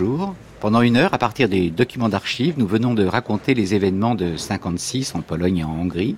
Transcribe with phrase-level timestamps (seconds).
[0.00, 0.36] Bonjour.
[0.60, 4.36] Pendant une heure, à partir des documents d'archives, nous venons de raconter les événements de
[4.36, 6.14] 56 en Pologne et en Hongrie.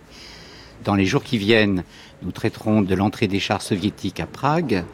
[0.84, 1.83] Dans les jours qui viennent,
[2.23, 4.85] nous traiterons de l'entrée des chars soviétiques à Prague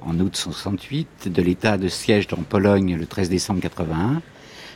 [0.00, 4.22] en août 68, de l'état de siège en Pologne le 13 décembre 81.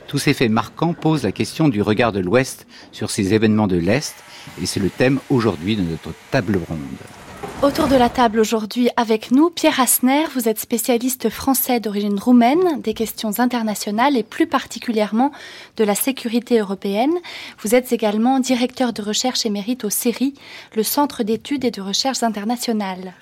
[0.09, 3.77] Tous ces faits marquants posent la question du regard de l'Ouest sur ces événements de
[3.77, 4.15] l'Est
[4.61, 7.24] et c'est le thème aujourd'hui de notre table ronde.
[7.63, 12.81] Autour de la table aujourd'hui avec nous, Pierre Asner, vous êtes spécialiste français d'origine roumaine
[12.83, 15.33] des questions internationales et plus particulièrement
[15.77, 17.15] de la sécurité européenne.
[17.61, 20.35] Vous êtes également directeur de recherche émérite au CERI,
[20.75, 23.15] le Centre d'études et de recherche internationales.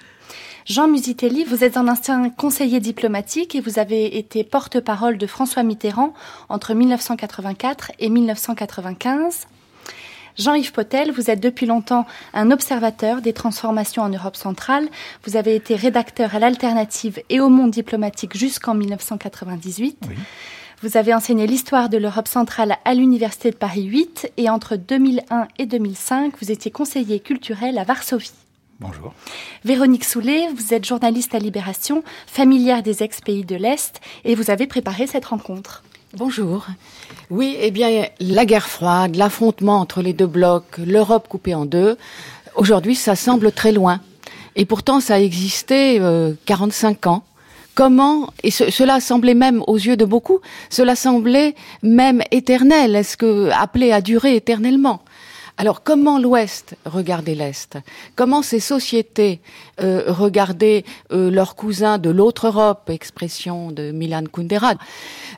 [0.66, 5.62] Jean Musitelli, vous êtes un ancien conseiller diplomatique et vous avez été porte-parole de François
[5.62, 6.14] Mitterrand
[6.48, 9.46] entre 1984 et 1995.
[10.38, 14.88] Jean-Yves Potel, vous êtes depuis longtemps un observateur des transformations en Europe centrale.
[15.24, 20.06] Vous avez été rédacteur à l'Alternative et au Monde diplomatique jusqu'en 1998.
[20.82, 25.46] Vous avez enseigné l'histoire de l'Europe centrale à l'Université de Paris 8 et entre 2001
[25.58, 28.32] et 2005, vous étiez conseiller culturel à Varsovie.
[28.80, 29.14] Bonjour.
[29.64, 34.66] Véronique Soulet, vous êtes journaliste à Libération, familière des ex-pays de l'Est, et vous avez
[34.66, 35.84] préparé cette rencontre.
[36.14, 36.66] Bonjour.
[37.30, 41.96] Oui, eh bien, la guerre froide, l'affrontement entre les deux blocs, l'Europe coupée en deux,
[42.56, 44.00] aujourd'hui, ça semble très loin.
[44.56, 47.22] Et pourtant, ça a existé euh, 45 ans.
[47.74, 53.48] Comment, et cela semblait même aux yeux de beaucoup, cela semblait même éternel, est-ce que
[53.50, 55.00] appelé à durer éternellement?
[55.58, 57.78] Alors comment l'Ouest regardait l'Est?
[58.16, 59.40] Comment ces sociétés
[59.80, 62.88] euh, regardaient euh, leurs cousins de l'autre Europe?
[62.88, 64.74] Expression de Milan Kundera.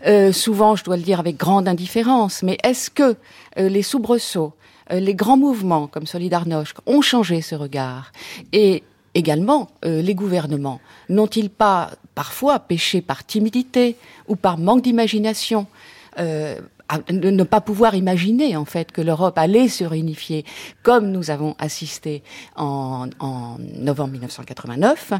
[0.06, 3.16] Euh, souvent, je dois le dire avec grande indifférence, mais est-ce que
[3.56, 4.52] les soubresauts,
[4.90, 8.12] les grands mouvements comme Solidarność ont changé ce regard?
[8.52, 8.82] Et
[9.14, 13.96] également, les gouvernements n'ont-ils pas parfois péché par timidité
[14.26, 15.66] ou par manque d'imagination?
[17.08, 20.44] De ne pas pouvoir imaginer en fait que l'Europe allait se réunifier
[20.82, 22.22] comme nous avons assisté
[22.56, 25.12] en, en, novembre 1989.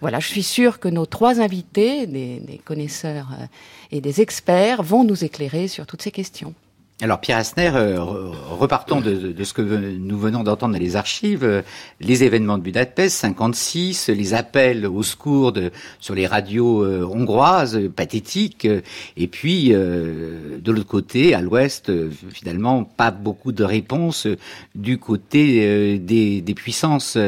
[0.00, 3.46] Voilà, je suis sûre que nos trois invités, des, des connaisseurs euh,
[3.90, 6.54] et des experts, vont nous éclairer sur toutes ces questions.
[7.02, 11.62] Alors Pierre Asner, euh, repartons de, ce que nous venons d'entendre dans les archives, euh,
[11.98, 15.52] les événements de Budapest 56, les appels au secours
[15.98, 18.68] sur les radios euh, hongroises, pathétiques,
[19.16, 21.90] et puis de l'autre côté, à l'ouest,
[22.30, 24.28] finalement, pas beaucoup de réponses
[24.76, 27.18] du côté des, puissances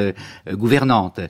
[0.52, 1.20] gouvernantes.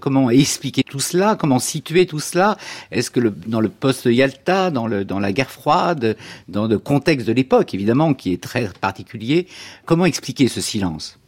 [0.00, 1.36] comment expliquer tout cela?
[1.36, 2.58] Comment situer tout cela?
[2.90, 6.16] Est-ce que le, dans le post-Yalta, dans, dans la guerre froide,
[6.48, 9.46] dans le contexte de l'époque, évidemment, qui est très particulier.
[9.86, 11.20] Comment expliquer ce silence?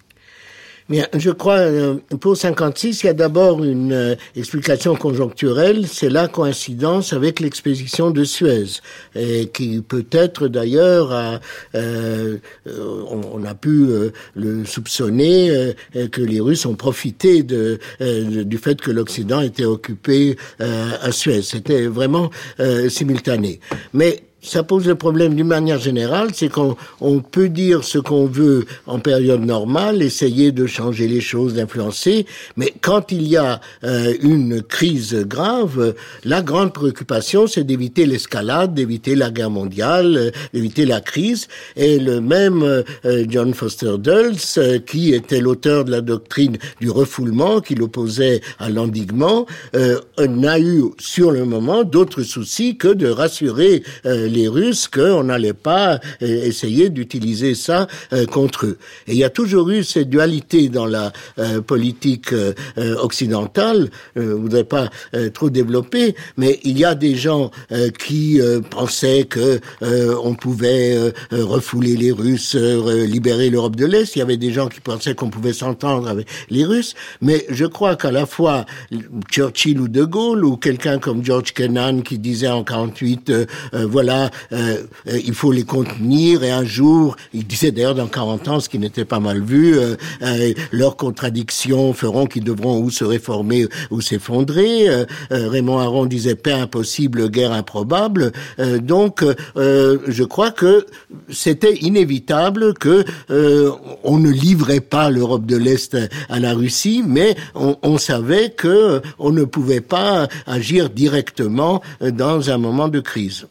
[0.89, 6.11] Bien, je crois, euh, pour 56, il y a d'abord une euh, explication conjoncturelle, c'est
[6.11, 8.81] la coïncidence avec l'expédition de Suez,
[9.15, 11.41] et qui peut-être d'ailleurs,
[11.75, 12.39] euh,
[12.75, 13.87] on, a pu
[14.35, 15.75] le soupçonner,
[16.11, 21.43] que les Russes ont profité du fait que l'Occident était occupé à Suez.
[21.43, 22.31] C'était vraiment
[22.89, 23.61] simultané.
[23.93, 28.27] Mais ça pose le problème d'une manière générale, c'est qu'on on peut dire ce qu'on
[28.27, 32.27] veut en période normale, essayer de changer les choses, d'influencer,
[32.57, 35.95] mais quand il y a euh, une crise grave,
[36.25, 41.47] la grande préoccupation, c'est d'éviter l'escalade, d'éviter la guerre mondiale, euh, d'éviter la crise.
[41.77, 44.37] Et le même euh, John Foster Dulles,
[44.87, 49.47] qui était l'auteur de la doctrine du refoulement, qui l'opposait à l'endiguement,
[50.19, 53.83] n'a eu sur le moment d'autres soucis que de rassurer
[54.33, 58.79] les Russes qu'on n'allait pas euh, essayer d'utiliser ça euh, contre eux.
[59.07, 62.35] Et il y a toujours eu cette dualité dans la euh, politique
[63.03, 63.91] occidentale.
[64.17, 64.89] je ne voudrais pas
[65.35, 67.51] trop développer, mais il y a des gens
[67.99, 68.41] qui
[68.71, 74.17] pensaient que on pouvait refouler les Russes, libérer l'Europe de l'Est.
[74.17, 76.95] Il y avait des gens qui pensaient qu'on pouvait s'entendre avec les Russes.
[77.21, 78.65] Mais je crois qu'à la fois
[79.31, 83.33] Churchill ou De Gaulle ou quelqu'un comme George Kennan qui disait en 48,
[83.73, 84.22] voilà,
[84.53, 88.61] euh, euh, il faut les contenir et un jour, il disait d'ailleurs dans 40 ans,
[88.61, 89.97] ce qui n'était pas mal vu, euh,
[90.71, 94.87] leurs contradictions feront qu'ils devront ou se réformer ou s'effondrer.
[95.31, 98.33] Raymond Aron disait paix impossible, guerre improbable.
[98.81, 99.25] donc,
[99.57, 100.87] je crois que
[101.29, 103.05] c'était inévitable que
[104.05, 105.97] on ne livrait pas l'Europe de l'Est
[106.29, 112.51] à la Russie, mais on, on savait que on ne pouvait pas agir directement dans
[112.51, 113.47] un moment de crise.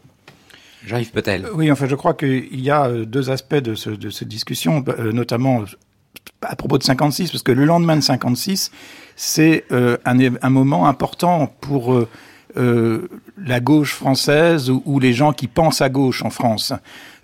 [0.86, 1.48] Jean-Yves Petel.
[1.54, 4.84] Oui, enfin, je crois qu'il y a euh, deux aspects de, ce, de cette discussion,
[4.88, 5.64] euh, notamment
[6.42, 8.72] à propos de 56, parce que le lendemain de 56,
[9.16, 11.94] c'est un, un, moment important pour
[12.58, 13.08] euh,
[13.46, 16.74] la gauche française ou, ou, les gens qui pensent à gauche en France.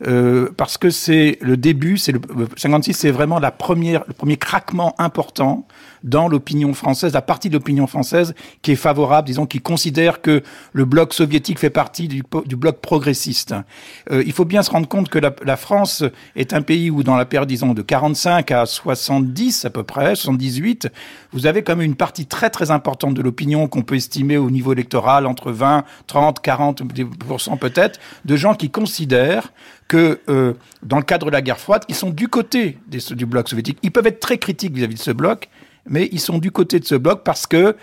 [0.05, 2.21] Euh, parce que c'est le début, c'est le
[2.55, 5.65] 56, c'est vraiment la première, le premier craquement important
[6.03, 10.43] dans l'opinion française, la partie de l'opinion française qui est favorable, disons, qui considère que
[10.73, 13.55] le bloc soviétique fait partie du, du bloc progressiste.
[14.11, 16.03] Euh, il faut bien se rendre compte que la, la, France
[16.35, 20.15] est un pays où, dans la période, disons, de 45 à 70 à peu près,
[20.15, 20.89] 78,
[21.33, 24.51] vous avez quand même une partie très très importante de l'opinion qu'on peut estimer au
[24.51, 29.51] niveau électoral entre 20, 30, 40% peut-être, de gens qui considèrent
[29.87, 33.49] que euh, dans le cadre de la guerre froide, ils sont du côté du bloc
[33.49, 33.77] soviétique.
[33.83, 35.49] Ils peuvent être très critiques vis-à-vis de ce bloc,
[35.85, 37.75] mais ils sont du côté de ce bloc parce que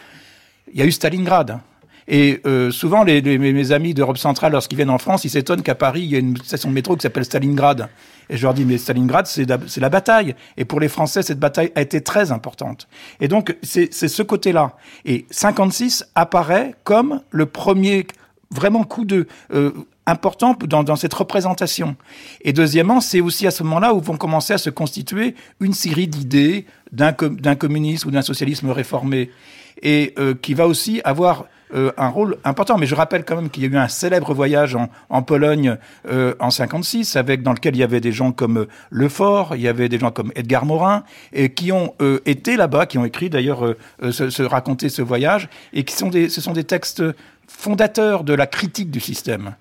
[0.73, 1.61] il y a eu Stalingrad.
[2.07, 5.63] Et euh, souvent, les, les, mes amis d'Europe centrale, lorsqu'ils viennent en France, ils s'étonnent
[5.63, 7.89] qu'à Paris, il y a une station de métro qui s'appelle Stalingrad.
[8.29, 10.35] Et je leur dis, mais Stalingrad, c'est la, la, bataille.
[10.57, 12.89] Et pour les Français, cette bataille a été très importante.
[13.21, 14.77] Et donc, c'est ce côté-là.
[15.05, 18.07] Et 56 apparaît comme le premier
[18.51, 19.73] vraiment coup de euh,
[20.07, 21.97] important dans, dans, cette représentation.
[22.43, 26.07] Et deuxièmement, c'est aussi à ce moment-là où vont commencer à se constituer une série
[26.07, 29.31] d'idées d'un communisme ou d'un socialisme réformé,
[29.83, 32.79] et euh, qui va aussi avoir euh, un rôle important.
[32.79, 34.77] Mais je rappelle quand même qu'il y a eu un célèbre voyage
[35.09, 35.77] en, Pologne
[36.09, 39.63] euh, en 56, avec dans lequel il y avait des gens comme euh, Lefort, il
[39.63, 41.95] y avait des gens comme Edgar Morin, et qui ont
[42.27, 43.75] été là-bas, qui ont écrit d'ailleurs
[44.11, 47.03] se, raconter ce voyage, et qui sont des, ce sont des textes
[47.49, 49.55] fondateurs de la critique du système.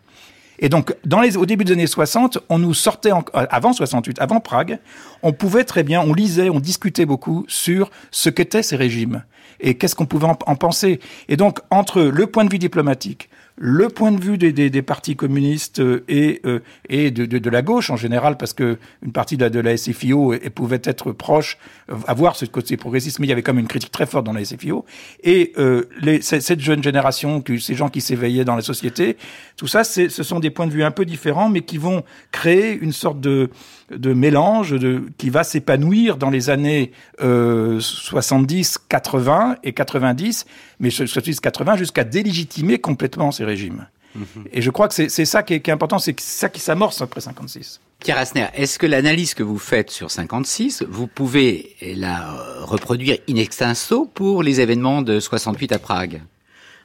[0.60, 0.96] Et donc,
[1.36, 4.80] au début des années 60, on nous sortait, avant 68, avant Prague,
[5.22, 9.24] on pouvait très bien, on lisait, on discutait beaucoup sur ce qu'étaient ces régimes
[9.64, 11.00] et qu'est-ce qu'on pouvait en, en, penser.
[11.30, 14.82] Et donc, entre le point de vue diplomatique, le point de vue des, des, des
[14.82, 16.60] partis communistes et, euh,
[16.90, 19.60] et de, de, de, la gauche en général, parce que une partie de la, de
[19.60, 21.58] la SFIO et, pouvait être proche,
[21.92, 24.26] euh, avoir ce côté progressiste, mais il y avait quand même une critique très forte
[24.26, 24.86] dans la SFIO.
[25.24, 29.18] Et euh, les, cette jeune génération, ces gens qui s'éveillaient dans la société,
[29.56, 32.78] tout ça, ce sont des points de vue un peu différents, mais qui vont créer
[32.78, 33.50] une sorte de,
[33.92, 36.92] de mélange de, qui va s'épanouir dans les années
[37.22, 40.46] euh, 70, 80 et 90,
[40.80, 43.88] mais 70, 80 jusqu'à délégitimer complètement ces régimes.
[44.16, 44.24] Mmh.
[44.52, 47.02] Et je crois que c'est ça qui est, qui est important, c'est ça qui s'amorce
[47.02, 47.80] après 56.
[48.00, 53.38] Pierre Asner, est-ce que l'analyse que vous faites sur 56, vous pouvez la reproduire in
[53.38, 56.22] extenso pour les événements de 68 à Prague?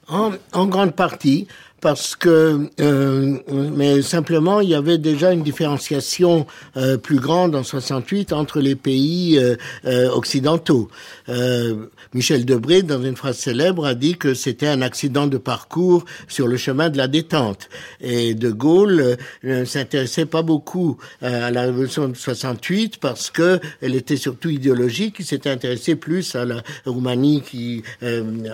[0.06, 1.48] En, en grande partie
[1.80, 3.38] parce que, euh,
[3.76, 6.46] mais simplement, il y avait déjà une différenciation
[6.76, 10.88] euh, plus grande en 68 entre les pays euh, euh occidentaux.
[11.28, 16.04] Euh, Michel Debré, dans une phrase célèbre, a dit que c'était un accident de parcours
[16.26, 17.68] sur le chemin de la détente.
[18.00, 19.16] Et De Gaulle euh,
[19.60, 25.16] ne s'intéressait pas beaucoup à la révolution de 68 parce que elle était surtout idéologique.
[25.18, 27.82] Il s'était intéressé plus à la Roumanie qui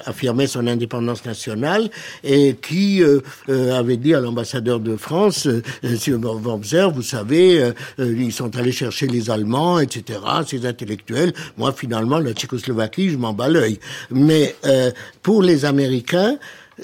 [0.04, 1.90] affirmait son indépendance nationale
[2.22, 3.13] et qui euh,
[3.48, 5.62] avait dit à l'ambassadeur de France, euh,
[5.96, 11.32] sur Wormser, vous savez, euh, ils sont allés chercher les Allemands, etc., ces intellectuels.
[11.56, 13.78] Moi, finalement, la Tchécoslovaquie, je m'en bats l'œil.
[14.10, 14.54] Mais
[15.22, 16.38] pour les Américains,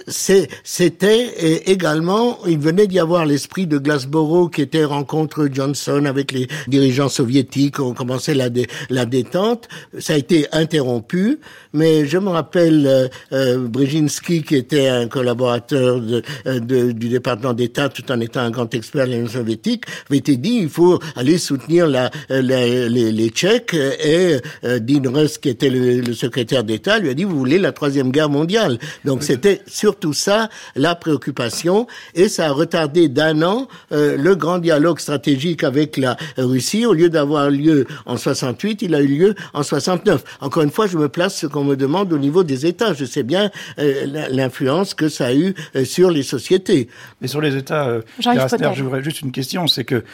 [0.06, 6.48] c'était également, il venait d'y avoir l'esprit de Glasgow qui était rencontre Johnson avec les
[6.68, 9.68] dirigeants soviétiques, on commençait la, dé, la détente,
[9.98, 11.38] ça a été interrompu,
[11.72, 17.08] mais je me rappelle euh, euh, Brzezinski qui était un collaborateur de, euh, de, du
[17.08, 20.68] département d'État tout en étant un grand expert de l'Union soviétique, avait été dit il
[20.68, 22.40] faut aller soutenir la, la
[22.88, 27.14] les, les, Tchèques et euh, Dean Russ qui était le, le secrétaire d'État lui a
[27.14, 32.46] dit vous voulez la troisième guerre mondiale, donc c'était surtout ça la préoccupation et ça
[32.48, 36.84] a retardé d'un an euh, le grand dialogue stratégique avec la Russie.
[36.84, 40.22] Au lieu d'avoir lieu en 68, il a eu lieu en 69.
[40.40, 42.92] Encore une fois, je me place ce qu'on me demande au niveau des États.
[42.92, 46.88] Je sais bien euh, l'influence que ça a eu euh, sur les sociétés.
[47.20, 50.04] Mais sur les États, euh, je voudrais juste une question, c'est que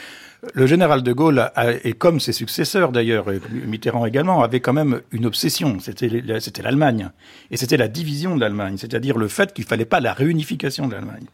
[0.55, 5.01] le général de Gaulle, a, et comme ses successeurs d'ailleurs, Mitterrand également, avait quand même
[5.13, 7.11] une obsession, c'était l'Allemagne.
[7.51, 10.89] Et c'était la division de l'Allemagne, c'est-à-dire le fait qu'il ne fallait pas la réunification
[10.89, 11.27] de l'Allemagne.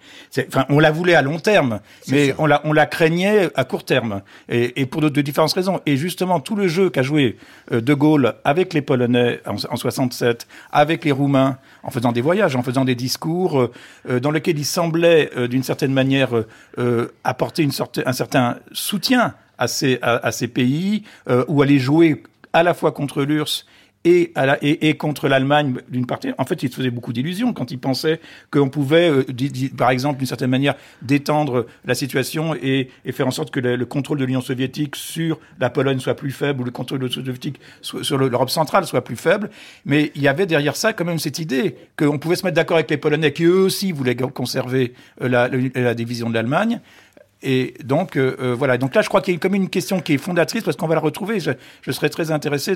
[0.49, 3.85] Enfin, on la voulait à long terme, mais on la, on la craignait à court
[3.85, 5.81] terme, et, et pour de, de, différentes raisons.
[5.87, 7.37] Et justement, tout le jeu qu'a joué
[7.73, 12.21] euh, de Gaulle avec les Polonais en, en 67, avec les Roumains, en faisant des
[12.21, 13.71] voyages, en faisant des discours
[14.09, 16.31] euh, dans lesquels il semblait, euh, d'une certaine manière,
[16.79, 21.63] euh, apporter une sorte, un certain soutien à ces, à, à ces pays, euh, ou
[21.63, 22.23] aller jouer
[22.53, 23.67] à la fois contre l'URSS
[24.05, 26.31] et, à la, et, et contre l'Allemagne d'une partie.
[26.39, 29.25] En fait, il se faisait beaucoup d'illusions quand il pensait qu'on pouvait, euh,
[29.77, 33.77] par exemple, d'une certaine manière, détendre la situation et, et faire en sorte que le,
[33.77, 37.07] le contrôle de l'Union soviétique sur la Pologne soit plus faible ou le contrôle de
[37.07, 39.51] l'Union soviétique sur l'Europe centrale soit plus faible.
[39.85, 42.77] Mais il y avait derrière ça quand même cette idée qu'on pouvait se mettre d'accord
[42.77, 46.81] avec les Polonais qui eux aussi voulaient conserver euh, la, la division de l'Allemagne
[47.43, 48.79] et donc, euh, euh, voilà.
[48.79, 50.87] Donc là, je crois qu'il y a comme une question qui est fondatrice parce qu'on
[50.87, 51.41] va la retrouver.
[51.41, 52.75] Je, serais très intéressé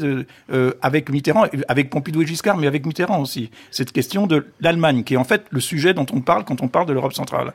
[0.53, 3.51] euh, avec Mitterrand, avec Pompidou et Giscard, mais avec Mitterrand aussi.
[3.71, 6.69] Cette question de l'Allemagne, qui est en fait le sujet dont on parle quand on
[6.69, 7.53] parle de l'Europe centrale.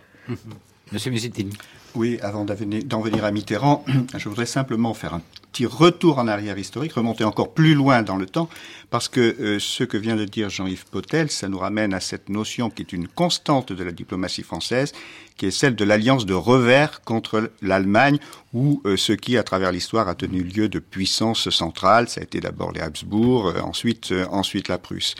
[0.92, 1.54] Monsieur Musitini.
[1.94, 3.84] Oui, avant d'en venir à Mitterrand,
[4.18, 5.22] je voudrais simplement faire un
[5.52, 8.48] petit retour en arrière historique, remonter encore plus loin dans le temps,
[8.90, 12.30] parce que euh, ce que vient de dire Jean-Yves Potel, ça nous ramène à cette
[12.30, 14.94] notion qui est une constante de la diplomatie française,
[15.36, 18.20] qui est celle de l'alliance de revers contre l'Allemagne,
[18.54, 22.08] ou euh, ce qui, à travers l'histoire, a tenu lieu de puissance centrale.
[22.08, 25.16] Ça a été d'abord les Habsbourg, euh, ensuite, ensuite la Prusse.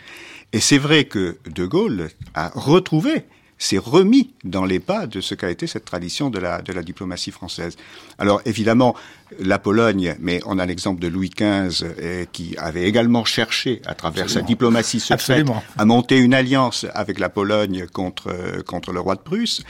[0.54, 3.26] Et c'est vrai que De Gaulle a retrouvé
[3.64, 6.82] s'est remis dans les pas de ce qu'a été cette tradition de la, de la
[6.82, 7.78] diplomatie française.
[8.18, 8.96] Alors évidemment,
[9.40, 13.94] la Pologne, mais on a l'exemple de Louis XV eh, qui avait également cherché, à
[13.94, 15.46] travers sa diplomatie secrète,
[15.78, 19.64] à monter une alliance avec la Pologne contre, contre le roi de Prusse.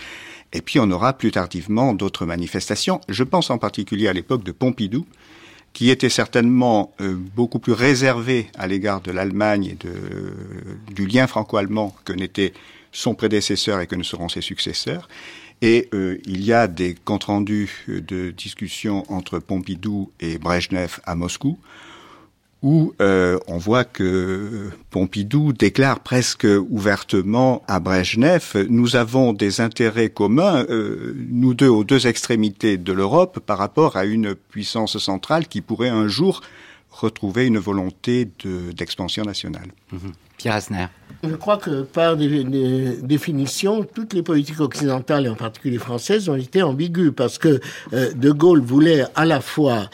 [0.54, 3.02] Et puis on aura plus tardivement d'autres manifestations.
[3.10, 5.06] Je pense en particulier à l'époque de Pompidou,
[5.74, 9.94] qui était certainement euh, beaucoup plus réservé à l'égard de l'Allemagne et de,
[10.94, 12.54] du lien franco-allemand que n'était
[12.92, 15.08] son prédécesseur et que ne seront ses successeurs.
[15.62, 21.16] Et euh, il y a des comptes rendus de discussions entre Pompidou et Brejnev à
[21.16, 21.60] Moscou,
[22.64, 30.10] où euh, on voit que Pompidou déclare presque ouvertement à Brejnev nous avons des intérêts
[30.10, 35.48] communs, euh, nous deux, aux deux extrémités de l'Europe, par rapport à une puissance centrale
[35.48, 36.42] qui pourrait un jour
[36.90, 38.28] retrouver une volonté
[38.76, 39.72] d'expansion nationale.
[39.92, 39.98] Mmh.
[40.38, 40.88] Pierre Asner.
[41.24, 46.64] Je crois que par définition, toutes les politiques occidentales, et en particulier françaises, ont été
[46.64, 47.60] ambiguës parce que
[47.94, 49.90] euh, De Gaulle voulait à la fois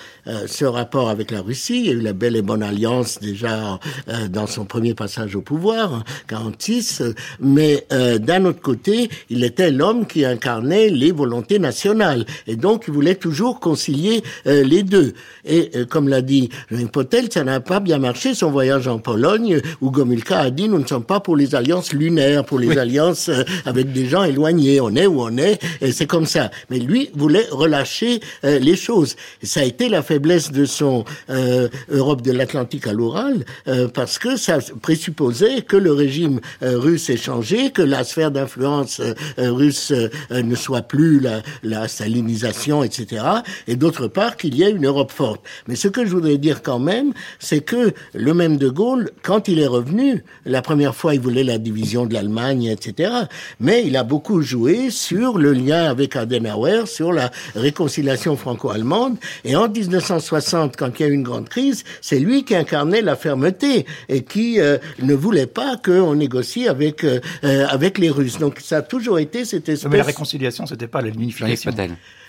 [0.48, 3.80] ce rapport avec la Russie, il y a eu la belle et bonne alliance déjà
[4.08, 7.04] euh, dans son premier passage au pouvoir, en 46,
[7.40, 7.86] mais
[8.20, 13.16] d'un autre côté, il était l'homme qui incarnait les volontés nationales et donc il voulait
[13.16, 15.14] toujours concilier les deux.
[15.46, 19.62] Et comme l'a dit Jean Potel, ça n'a pas bien marché son voyage en Pologne
[19.82, 23.30] où Gomulka a dit nous ne sommes pas pour les alliances lunaires, pour les alliances
[23.30, 24.82] euh, avec des gens éloignés.
[24.82, 26.52] On est où on est, et c'est comme ça.
[26.70, 29.16] Mais lui voulait relâcher euh, les choses.
[29.42, 33.46] Et ça a été la faiblesse de son euh, Europe de l'Atlantique à l'oral,
[33.94, 39.02] parce que ça présupposait que le régime russe ait changé, que la sphère d'influence
[39.38, 39.94] russe
[40.32, 43.24] ne soit plus la, la stalinisation, etc.
[43.68, 45.42] Et d'autre part qu'il y ait une Europe forte.
[45.68, 49.48] Mais ce que je voudrais dire quand même, c'est que le même de Gaulle, quand
[49.48, 53.12] il est revenu, la première fois, il voulait la division de l'Allemagne, etc.
[53.60, 59.18] Mais il a beaucoup joué sur le lien avec Adenauer, sur la réconciliation franco-allemande.
[59.44, 59.68] Et en
[60.14, 63.86] 1960, quand il y a eu une grande crise, c'est lui qui incarnait la fermeté
[64.10, 68.40] et qui euh, ne voulait pas qu'on négocie avec euh, euh, avec les Russes.
[68.40, 69.92] Donc ça a toujours été cette espèce.
[69.92, 71.72] Mais la réconciliation, c'était pas l'unification.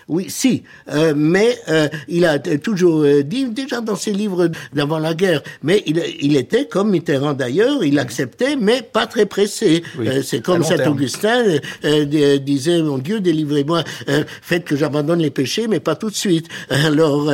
[0.09, 4.97] Oui, si, euh, mais euh, il a toujours euh, dit, déjà dans ses livres d'avant
[4.97, 9.83] la guerre, mais il, il, était comme Mitterrand d'ailleurs, il acceptait, mais pas très pressé.
[9.99, 11.43] Euh, c'est comme Saint Augustin
[12.41, 13.83] disait, mon Dieu, délivrez-moi,
[14.41, 16.47] faites que j'abandonne les péchés, mais pas tout de suite.
[16.71, 17.31] Alors,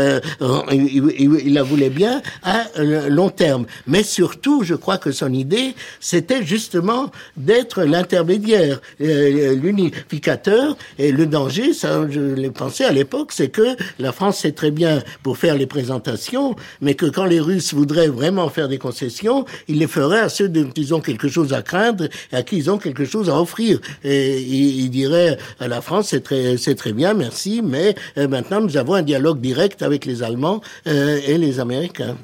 [0.69, 2.65] il, il, il, la voulait bien à
[3.07, 3.67] long terme.
[3.87, 11.73] Mais surtout, je crois que son idée, c'était justement d'être l'intermédiaire, l'unificateur, et le danger,
[11.73, 15.55] ça, je l'ai pas à l'époque, c'est que la France sait très bien pour faire
[15.55, 20.19] les présentations, mais que quand les Russes voudraient vraiment faire des concessions, ils les feraient
[20.19, 23.05] à ceux dont ils ont quelque chose à craindre et à qui ils ont quelque
[23.05, 23.79] chose à offrir.
[24.03, 28.61] Et ils, diraient à la France, c'est très, c'est très bien, merci, mais euh, maintenant
[28.61, 32.15] nous avons un dialogue direct avec les Allemands euh, et les Américains.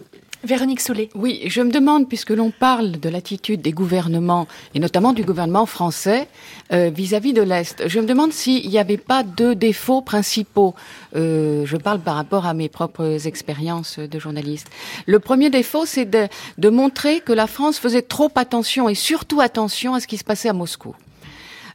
[0.43, 1.09] Véronique Soulet.
[1.13, 5.67] Oui, je me demande, puisque l'on parle de l'attitude des gouvernements, et notamment du gouvernement
[5.67, 6.27] français,
[6.73, 10.73] euh, vis-à-vis de l'Est, je me demande s'il n'y avait pas deux défauts principaux.
[11.15, 14.67] Euh, je parle par rapport à mes propres expériences de journaliste.
[15.05, 19.41] Le premier défaut, c'est de, de montrer que la France faisait trop attention, et surtout
[19.41, 20.95] attention à ce qui se passait à Moscou.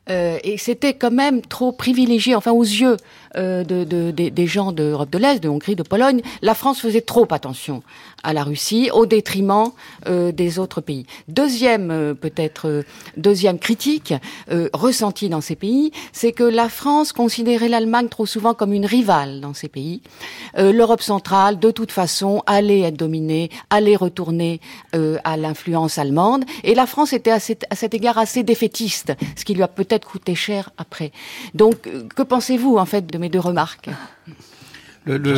[0.09, 2.97] Euh, et c'était quand même trop privilégié, enfin aux yeux
[3.37, 7.01] euh, de, de, des gens d'Europe de l'Est, de Hongrie, de Pologne, la France faisait
[7.01, 7.83] trop attention
[8.23, 9.71] à la Russie au détriment
[10.07, 11.07] euh, des autres pays.
[11.29, 12.83] Deuxième euh, peut-être euh,
[13.17, 14.15] deuxième critique
[14.73, 19.41] ressentie dans ces pays, c'est que la France considérait l'Allemagne trop souvent comme une rivale
[19.41, 20.03] dans ces pays.
[20.57, 24.61] L'Europe centrale, de toute façon, allait être dominée, allait retourner
[24.93, 29.45] à l'influence allemande, et la France était à cet, à cet égard assez défaitiste, ce
[29.45, 31.13] qui lui a peut-être coûté cher après.
[31.55, 33.91] Donc, que pensez-vous en fait de mes deux remarques?
[35.07, 35.37] Le, le,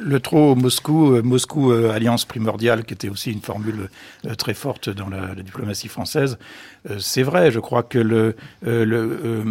[0.00, 3.90] le, trop Moscou, euh, Moscou euh, alliance primordiale, qui était aussi une formule
[4.24, 6.38] euh, très forte dans la, la diplomatie française,
[6.98, 7.50] c'est vrai.
[7.50, 9.46] Je crois que le, le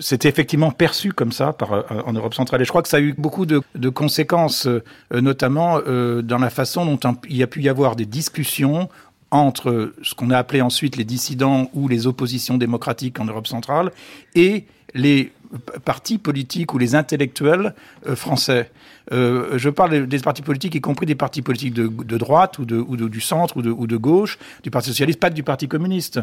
[0.00, 2.60] c'était effectivement perçu comme ça par, en Europe centrale.
[2.62, 4.68] Et je crois que ça a eu beaucoup de, de conséquences,
[5.12, 8.88] notamment dans la façon dont il y a pu y avoir des discussions
[9.30, 13.90] entre ce qu'on a appelé ensuite les dissidents ou les oppositions démocratiques en Europe centrale
[14.34, 14.64] et
[14.94, 15.32] les
[15.84, 17.74] partis politiques ou les intellectuels
[18.06, 18.70] euh, français.
[19.12, 23.08] Euh, je parle des partis politiques, y compris des partis politiques de, droite ou, de,
[23.08, 26.20] du centre ou de, ou de, gauche, du Parti socialiste, pas du Parti communiste.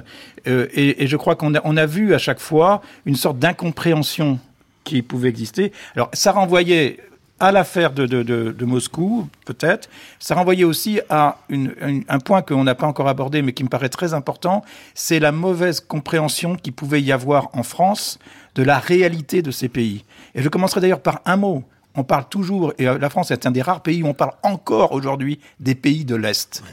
[0.47, 3.39] Euh, et, et, je crois qu'on a, on a vu à chaque fois une sorte
[3.39, 4.39] d'incompréhension
[4.83, 5.71] qui pouvait exister.
[5.95, 6.99] Alors ça renvoyait
[7.43, 9.89] à l'affaire de, de, de, Moscou, peut-être.
[10.17, 11.73] Ça renvoyait aussi à une,
[12.07, 15.33] un point qu'on n'a pas encore abordé, mais qui me paraît très important, c'est la
[15.33, 18.17] mauvaise compréhension qu'il pouvait y avoir en France
[18.55, 20.05] de la réalité de ces pays.
[20.35, 21.63] Et je commencerai d'ailleurs par un mot.
[21.95, 24.93] On parle toujours, et la France est un des rares pays où on parle encore
[24.93, 26.63] aujourd'hui des pays de l'Est.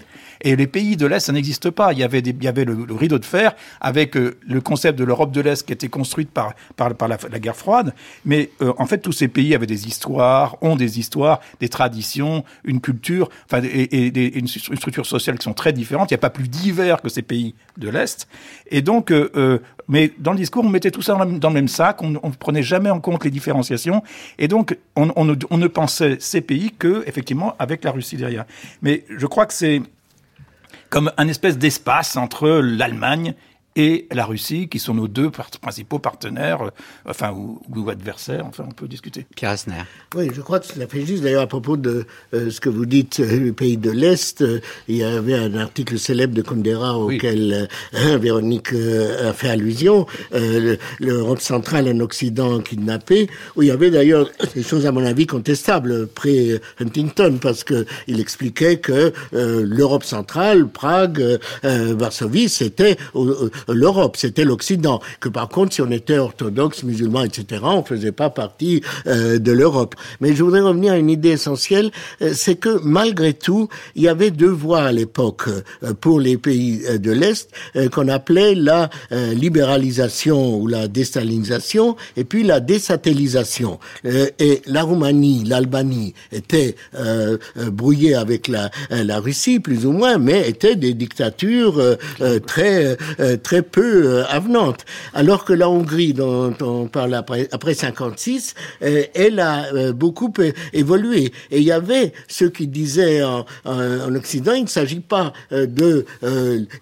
[0.43, 1.93] Et les pays de l'Est, ça n'existe pas.
[1.93, 5.67] Il y avait, le, rideau de fer avec euh, le concept de l'Europe de l'Est
[5.67, 7.95] qui été construite par, par, la, guerre froide.
[8.25, 12.45] Mais euh, en fait, tous ces pays avaient des histoires, ont des histoires, des traditions,
[12.65, 16.11] une culture, enfin, et, une, structure sociale qui sont très différentes.
[16.11, 18.27] Il n'y a pas plus divers que ces pays de l'Est.
[18.71, 22.03] Et donc, euh, mais dans le discours, on mettait tout ça dans le même sac.
[22.03, 24.03] On ne prenait jamais en compte les différenciations.
[24.39, 28.17] Et donc, on, on, ne, on ne pensait ces pays que, effectivement, avec la Russie
[28.17, 28.45] derrière.
[28.83, 29.83] Mais je crois que c'est
[30.91, 33.35] comme un espèce d'espace entre l'Allemagne
[33.77, 36.71] et la Russie, qui sont nos deux principaux partenaires, euh,
[37.07, 39.27] enfin, ou, ou, adversaires, enfin, on peut discuter.
[39.37, 39.83] Pierre Asner.
[40.17, 42.85] Oui, je crois que cela fait juste, d'ailleurs, à propos de euh, ce que vous
[42.85, 46.99] dites, euh, le pays de l'Est, euh, il y avait un article célèbre de Kundera
[46.99, 48.19] auquel oui.
[48.21, 50.07] Véronique a fait allusion,
[50.99, 55.27] l'Europe centrale, un Occident kidnappé, où il y avait d'ailleurs des choses, à mon avis,
[55.27, 62.97] contestables, pré-Huntington, parce que il expliquait que l'Europe centrale, Prague, Varsovie, c'était
[63.69, 65.01] l'Europe, c'était l'Occident.
[65.21, 69.53] Que par contre, si on était orthodoxe, musulman, etc., on faisait pas partie euh, de
[69.53, 69.95] l'Europe.
[70.21, 71.91] Mais je voudrais revenir à une idée essentielle,
[72.23, 76.37] euh, c'est que malgré tout, il y avait deux voies à l'époque euh, pour les
[76.37, 82.43] pays euh, de l'Est euh, qu'on appelait la euh, libéralisation ou la déstalinisation et puis
[82.43, 83.79] la désatellisation.
[84.05, 86.75] et la Roumanie, l'Albanie étaient
[87.57, 91.81] brouillées avec la, la Russie, plus ou moins, mais étaient des dictatures
[92.47, 92.97] très
[93.43, 94.85] très peu euh, avenante.
[95.15, 100.33] Alors que la Hongrie, dont on parle après, après 56, euh, elle a euh, beaucoup
[100.73, 101.33] évolué.
[101.51, 106.05] Et il y avait ceux qui disaient en, en Occident, il ne s'agit pas de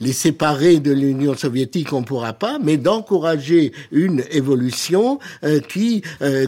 [0.00, 5.18] les séparer de l'Union soviétique, on ne pourra pas, mais d'encourager une évolution
[5.68, 6.02] qui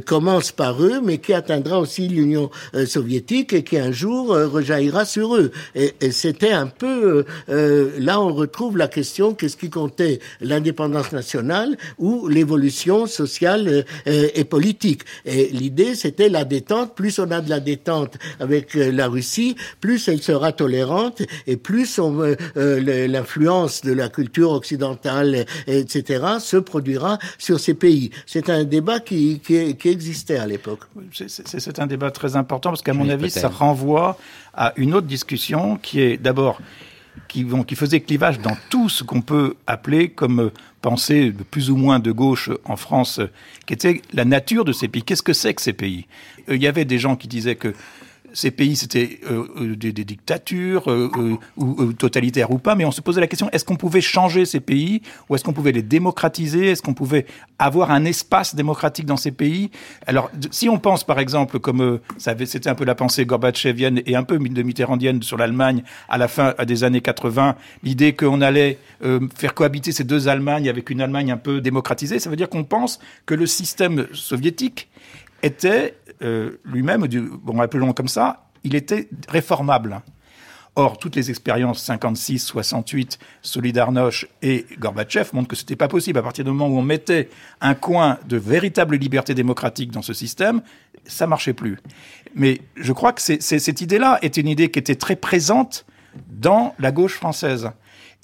[0.04, 2.50] commence par eux, mais qui atteindra aussi l'Union
[2.86, 5.50] soviétique et qui un jour rejaillira sur eux.
[5.74, 10.09] Et, et c'était un peu là on retrouve la question qu'est-ce qui comptait
[10.40, 15.02] l'indépendance nationale ou l'évolution sociale euh, et politique.
[15.24, 16.94] Et l'idée, c'était la détente.
[16.94, 21.56] Plus on a de la détente avec euh, la Russie, plus elle sera tolérante et
[21.56, 22.36] plus euh,
[23.08, 28.10] l'influence de la culture occidentale, etc., se produira sur ces pays.
[28.26, 30.80] C'est un débat qui, qui, qui existait à l'époque.
[31.12, 34.18] C'est un débat très important parce qu'à mon avis, ça renvoie
[34.54, 36.60] à une autre discussion qui est d'abord
[37.28, 41.70] qui, vont, qui faisait clivage dans tout ce qu'on peut appeler comme euh, pensée plus
[41.70, 43.30] ou moins de gauche en France, euh,
[43.66, 45.02] qui était la nature de ces pays.
[45.02, 46.06] Qu'est-ce que c'est que ces pays?
[46.48, 47.74] Euh, Il y avait des gens qui disaient que
[48.32, 53.00] ces pays, c'était euh, euh, des, dictatures, euh, ou, totalitaires ou pas, mais on se
[53.00, 56.68] posait la question, est-ce qu'on pouvait changer ces pays, ou est-ce qu'on pouvait les démocratiser,
[56.68, 57.26] est-ce qu'on pouvait
[57.58, 59.70] avoir un espace démocratique dans ces pays?
[60.06, 64.22] Alors, si on pense, par exemple, comme c'était un peu la pensée gorbatchevienne et un
[64.22, 68.78] peu de mitterrandienne sur l'Allemagne à la fin des années 80, l'idée qu'on allait
[69.36, 72.64] faire cohabiter ces deux Allemagnes avec une Allemagne un peu démocratisée, ça veut dire qu'on
[72.64, 74.88] pense que le système soviétique
[75.42, 77.06] était euh, lui-même,
[77.42, 80.00] bon, appelons comme ça, il était réformable.
[80.76, 86.18] Or, toutes les expériences 56, 68, Solidarność et Gorbatchev montrent que ce n'était pas possible.
[86.18, 87.28] À partir du moment où on mettait
[87.60, 90.62] un coin de véritable liberté démocratique dans ce système,
[91.04, 91.78] ça marchait plus.
[92.34, 95.86] Mais je crois que cette idée-là était une idée qui était très présente
[96.28, 97.70] dans la gauche française.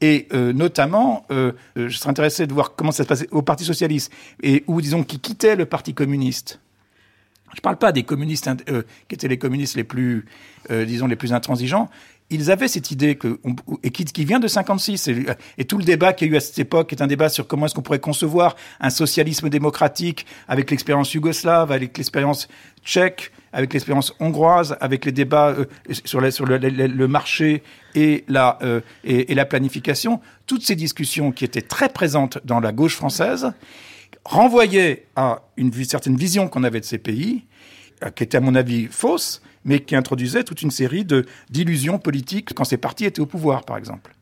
[0.01, 3.65] Et euh, notamment, euh, je serais intéressé de voir comment ça se passait au Parti
[3.65, 6.61] socialiste, et où, disons, qui quittait le Parti communiste.
[7.53, 8.51] Je ne parle pas des communistes
[9.09, 10.27] qui étaient les communistes les plus,
[10.71, 11.89] disons, les plus intransigeants,
[12.31, 13.39] ils avaient cette idée que,
[13.83, 15.09] et qui, vient de 56,
[15.59, 17.47] et, tout le débat qu'il y a eu à cette époque est un débat sur
[17.47, 22.49] comment est-ce qu'on pourrait concevoir un socialisme démocratique avec l'expérience yougoslave, avec l'expérience
[22.85, 25.67] tchèque, avec l'expérience hongroise, avec les débats euh,
[26.05, 27.63] sur, le, marché
[27.97, 30.21] euh, et, la planification.
[30.47, 33.53] Toutes ces discussions qui étaient très présentes dans la gauche française
[34.27, 37.45] renvoyaient à une certaine vision qu'on avait de ces pays,
[38.05, 41.07] euh, qui était à mon avis fausse, mais qui introduisait toute une série
[41.51, 44.13] d'illusions politiques quand ces partis étaient au pouvoir, par exemple.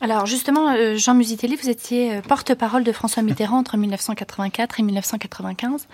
[0.00, 4.82] Alors justement, euh, Jean Musitelli, vous étiez euh, porte-parole de François Mitterrand entre 1984 et
[4.82, 5.86] 1995.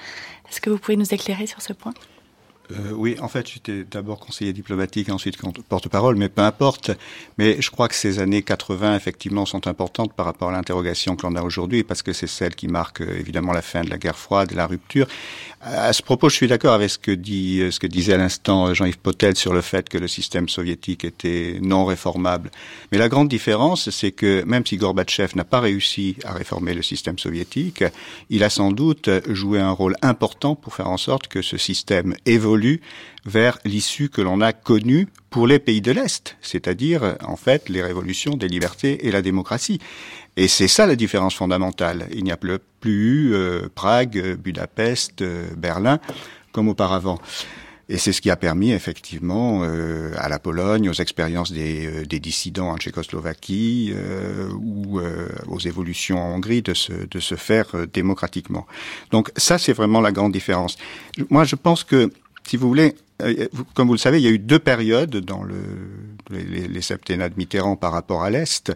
[0.49, 1.93] Est-ce que vous pouvez nous éclairer sur ce point?
[2.73, 5.37] Euh, oui, en fait, j'étais d'abord conseiller diplomatique, ensuite
[5.69, 6.91] porte-parole, mais peu importe.
[7.39, 11.27] Mais je crois que ces années 80, effectivement, sont importantes par rapport à l'interrogation que
[11.27, 13.97] l'on a aujourd'hui, parce que c'est celle qui marque euh, évidemment la fin de la
[13.97, 15.07] guerre froide, la rupture.
[15.61, 18.19] À ce propos, je suis d'accord avec ce que dit, euh, ce que disait à
[18.19, 22.51] l'instant Jean-Yves Potel sur le fait que le système soviétique était non réformable.
[22.93, 26.83] Mais la grande différence, c'est que même si Gorbatchev n'a pas réussi à réformer le
[26.83, 27.83] système soviétique,
[28.31, 32.15] il a sans doute joué un rôle important pour faire en sorte que ce système
[32.27, 32.58] évolue
[33.25, 37.83] vers l'issue que l'on a connue pour les pays de l'Est, c'est-à-dire en fait les
[37.83, 39.81] révolutions des libertés et la démocratie.
[40.39, 42.07] Et c'est ça la différence fondamentale.
[42.13, 45.99] Il n'y a plus eu euh, Prague, Budapest, euh, Berlin
[46.53, 47.19] comme auparavant.
[47.89, 52.71] Et c'est ce qui a permis effectivement euh, à la Pologne, aux expériences des, dissidents
[52.71, 53.95] en Tchécoslovaquie
[54.61, 55.01] ou
[55.49, 58.67] aux évolutions en Hongrie de se faire démocratiquement.
[59.11, 60.77] Donc ça, c'est vraiment la grande différence.
[61.31, 62.13] Moi, je pense que
[62.49, 65.43] si vous voulez, euh, comme vous le savez, il y a eu deux périodes dans
[65.43, 65.57] le,
[66.31, 68.73] les, septennats de Mitterrand par rapport à l'Est.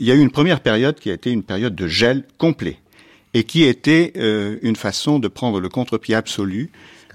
[0.00, 2.78] Il y a eu une première période qui a été une période de gel complet
[3.34, 6.70] et qui était euh, une façon de prendre le contre-pied absolu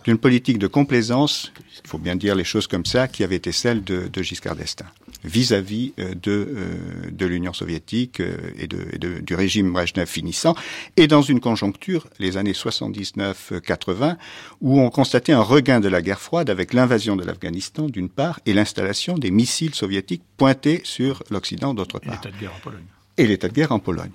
[0.06, 1.52] d'une politique de complaisance,
[1.84, 4.88] il faut bien dire les choses comme ça, qui avait été celle de Giscard d'Estaing
[5.24, 6.76] vis-à-vis euh, de, euh,
[7.12, 10.56] de l'Union soviétique euh, et, de, et de, du régime Brezhnev finissant,
[10.98, 14.18] et dans une conjoncture, les années 79-80,
[14.62, 18.40] où on constatait un regain de la guerre froide avec l'invasion de l'Afghanistan d'une part
[18.46, 22.14] et l'installation des missiles soviétiques pointés sur l'Occident d'autre part.
[22.14, 22.84] Et l'état de guerre en Pologne.
[23.18, 24.12] Et l'état de guerre en Pologne.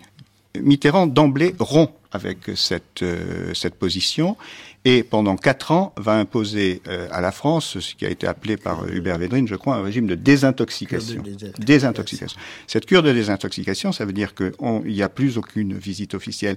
[0.56, 4.37] Mitterrand d'emblée rompt avec cette, euh, cette position
[4.84, 8.56] et pendant quatre ans va imposer euh, à la France ce qui a été appelé
[8.56, 11.22] par euh, Hubert Védrine, je crois, un régime de désintoxication.
[11.58, 12.38] désintoxication.
[12.66, 14.52] Cette cure de désintoxication, ça veut dire qu'il
[14.87, 16.56] n'y a plus aucune visite officielle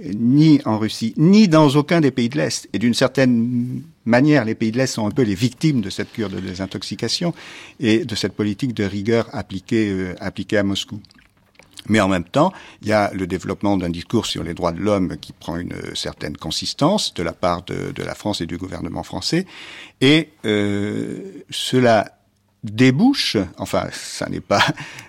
[0.00, 2.68] ni en Russie, ni dans aucun des pays de l'Est.
[2.72, 6.12] Et d'une certaine manière, les pays de l'Est sont un peu les victimes de cette
[6.12, 7.32] cure de désintoxication
[7.78, 10.98] et de cette politique de rigueur appliquée, appliquée à Moscou.
[11.88, 14.80] Mais en même temps, il y a le développement d'un discours sur les droits de
[14.80, 18.56] l'homme qui prend une certaine consistance de la part de, de la France et du
[18.56, 19.46] gouvernement français.
[20.00, 22.18] Et euh, cela
[22.62, 24.64] débouche, enfin, ça n'est pas,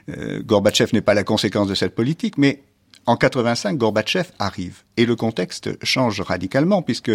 [0.10, 2.62] euh, Gorbatchev n'est pas la conséquence de cette politique, mais
[3.06, 7.12] en 85, Gorbatchev arrive et le contexte change radicalement puisque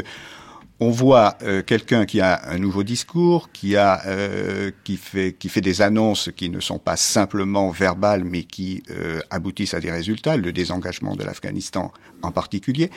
[0.82, 5.50] on voit euh, quelqu'un qui a un nouveau discours, qui a euh, qui fait qui
[5.50, 9.90] fait des annonces qui ne sont pas simplement verbales, mais qui euh, aboutissent à des
[9.90, 10.38] résultats.
[10.38, 12.90] Le désengagement de l'Afghanistan en particulier.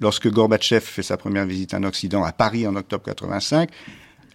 [0.00, 3.70] Lorsque Gorbatchev fait sa première visite en Occident à Paris en octobre 85,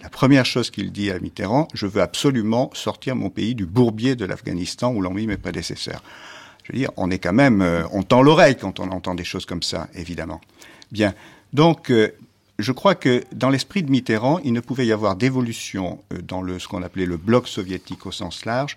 [0.02, 4.16] la première chose qu'il dit à Mitterrand, je veux absolument sortir mon pays du bourbier
[4.16, 6.04] de l'Afghanistan où l'ont mis mes prédécesseurs.
[6.64, 9.46] Je veux dire, on est quand même, on tend l'oreille quand on entend des choses
[9.46, 10.42] comme ça, évidemment.
[10.92, 11.14] Bien.
[11.54, 11.92] Donc,
[12.60, 16.42] je crois que dans l'esprit de Mitterrand, il ne pouvait y avoir d'évolution euh, dans
[16.42, 18.76] le, ce qu'on appelait le bloc soviétique au sens large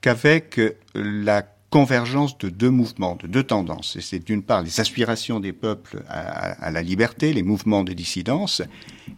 [0.00, 3.96] qu'avec euh, la convergence de deux mouvements, de deux tendances.
[3.98, 8.60] C'est d'une part les aspirations des peuples à, la liberté, les mouvements de dissidence,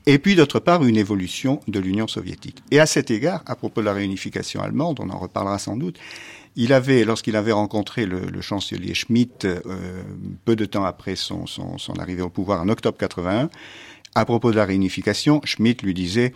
[0.06, 2.62] et puis d'autre part une évolution de l'Union soviétique.
[2.70, 5.98] Et à cet égard, à propos de la réunification allemande, on en reparlera sans doute,
[6.54, 10.04] il avait, lorsqu'il avait rencontré le, chancelier Schmitt, euh,
[10.44, 13.50] peu de temps après son, son arrivée au pouvoir en octobre 81,
[14.14, 16.32] à propos de la réunification, Schmitt lui disait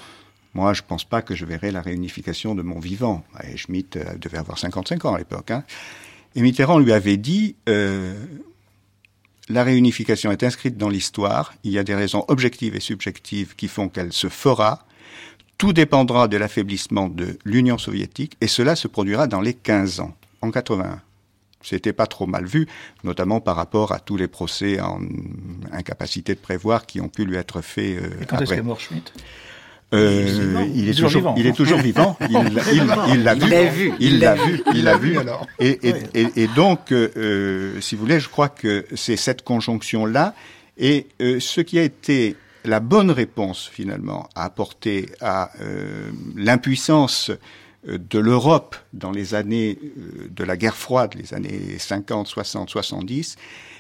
[0.55, 3.25] moi, je ne pense pas que je verrai la réunification de mon vivant.
[3.45, 5.51] Et Schmitt euh, devait avoir 55 ans à l'époque.
[5.51, 5.65] Hein.
[6.35, 8.15] Et Mitterrand lui avait dit euh,
[9.49, 11.55] la réunification est inscrite dans l'histoire.
[11.65, 14.85] Il y a des raisons objectives et subjectives qui font qu'elle se fera.
[15.59, 20.17] tout dépendra de l'affaiblissement de l'Union soviétique et cela se produira dans les 15 ans,
[20.41, 21.01] en 81.
[21.61, 22.67] C'était pas trop mal vu,
[23.03, 25.01] notamment par rapport à tous les procès en
[25.73, 27.99] incapacité de prévoir qui ont pu lui être faits.
[28.01, 29.13] Euh, et quand est-ce qu'est mort Schmitt?
[29.95, 31.35] Euh, il, est toujours, vivant.
[31.39, 32.19] Il est toujours vivant.
[32.29, 33.93] Il l'a vu.
[34.01, 34.63] Il l'a vu.
[34.75, 35.19] Il l'a vu.
[35.59, 40.35] Et, et, et, et, donc, euh, si vous voulez, je crois que c'est cette conjonction-là.
[40.77, 45.53] Et euh, ce qui a été la bonne réponse, finalement, à apporter à
[46.37, 47.31] l'impuissance
[47.87, 49.79] de l'Europe dans les années
[50.31, 53.37] de la guerre froide, les années 50, 60, 70.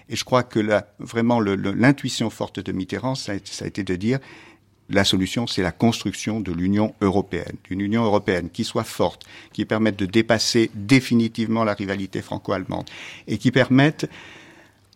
[0.09, 4.21] Et je crois que là, vraiment, l'intuition forte de Mitterrand, ça a été de dire
[4.91, 9.65] la solution, c'est la construction de l'Union européenne, d'une Union européenne qui soit forte, qui
[9.65, 12.89] permette de dépasser définitivement la rivalité franco-allemande
[13.27, 14.09] et qui permette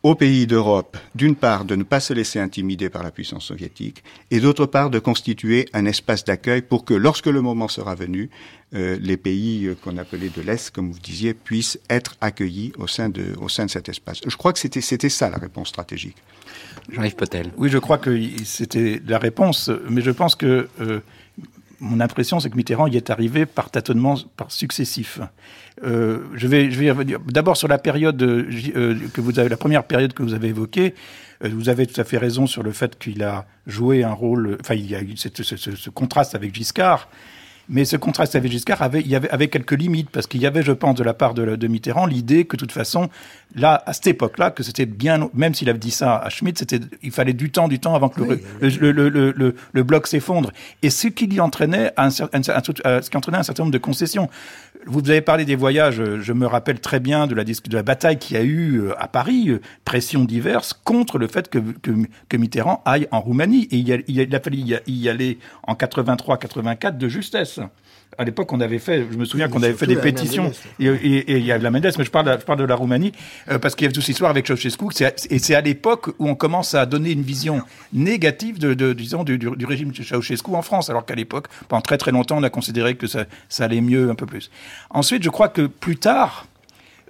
[0.02, 4.02] aux pays d'Europe, d'une part, de ne pas se laisser intimider par la puissance soviétique,
[4.30, 8.28] et d'autre part, de constituer un espace d'accueil pour que, lorsque le moment sera venu,
[8.74, 12.86] euh, les pays euh, qu'on appelait de l'Est, comme vous disiez, puissent être accueillis au
[12.86, 14.20] sein de, au sein de cet espace.
[14.26, 16.16] Je crois que c'était, c'était ça la réponse stratégique.
[16.90, 17.52] Jean-Yves Potel.
[17.56, 21.00] Oui, je crois que c'était la réponse, mais je pense que euh,
[21.82, 25.20] mon impression, c'est que Mitterrand y est arrivé par tâtonnements par successifs.
[25.84, 29.56] Euh, je vais, je vais revenir d'abord sur la période euh, que vous avez, la
[29.56, 30.94] première période que vous avez évoquée.
[31.42, 34.58] vous avez tout à fait raison sur le fait qu'il a joué un rôle.
[34.60, 37.08] Enfin, il y a eu ce, ce contraste avec Giscard.
[37.68, 40.46] Mais ce contraste avec Giscard avait, il y avait, avait quelques limites, parce qu'il y
[40.46, 43.08] avait, je pense, de la part de, de Mitterrand, l'idée que, de toute façon,
[43.54, 46.80] là, à cette époque-là, que c'était bien, même s'il avait dit ça à Schmitt, c'était,
[47.02, 50.52] il fallait du temps, du temps avant que le, le, le, le, bloc s'effondre.
[50.82, 52.24] Et ce qui y entraînait, un, ce
[53.10, 54.28] qui entraînait un certain nombre de concessions.
[54.86, 58.18] Vous avez parlé des voyages, je me rappelle très bien de la, de la bataille
[58.18, 61.92] qu'il y a eu euh, à Paris, euh, pression diverse, contre le fait que, que,
[62.28, 63.68] que Mitterrand aille en Roumanie.
[63.70, 67.60] Et il, a, il a fallu y aller en 83-84 de justesse
[68.18, 71.44] à l'époque, on avait fait, je me souviens qu'on avait fait des pétitions, et, il
[71.44, 73.12] y a la Mendes, mais je parle, je parle de la Roumanie,
[73.50, 74.86] euh, parce qu'il y avait toute cette histoire avec Ceausescu,
[75.30, 79.24] et c'est à l'époque où on commence à donner une vision négative de, de disons,
[79.24, 82.42] du, du, régime de Ceausescu en France, alors qu'à l'époque, pendant très très longtemps, on
[82.42, 84.50] a considéré que ça, ça allait mieux un peu plus.
[84.90, 86.46] Ensuite, je crois que plus tard,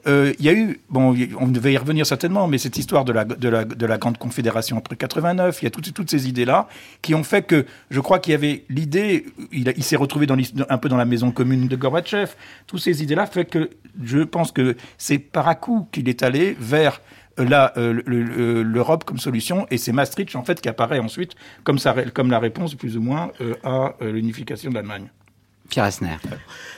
[0.07, 3.13] euh, il y a eu, bon, on devait y revenir certainement, mais cette histoire de
[3.13, 6.69] la, de la, de la Grande Confédération entre 89, il y a toutes, ces idées-là
[7.03, 10.27] qui ont fait que je crois qu'il y avait l'idée, il, s'est retrouvé
[10.69, 12.33] un peu dans la maison commune de Gorbatchev,
[12.67, 13.71] toutes ces idées-là fait que
[14.03, 17.01] je pense que c'est par à coup qu'il est allé vers
[17.39, 22.39] euh, euh, l'Europe comme solution, et c'est Maastricht en fait qui apparaît ensuite comme la
[22.39, 23.31] réponse plus ou moins
[23.63, 25.09] à l'unification de l'Allemagne.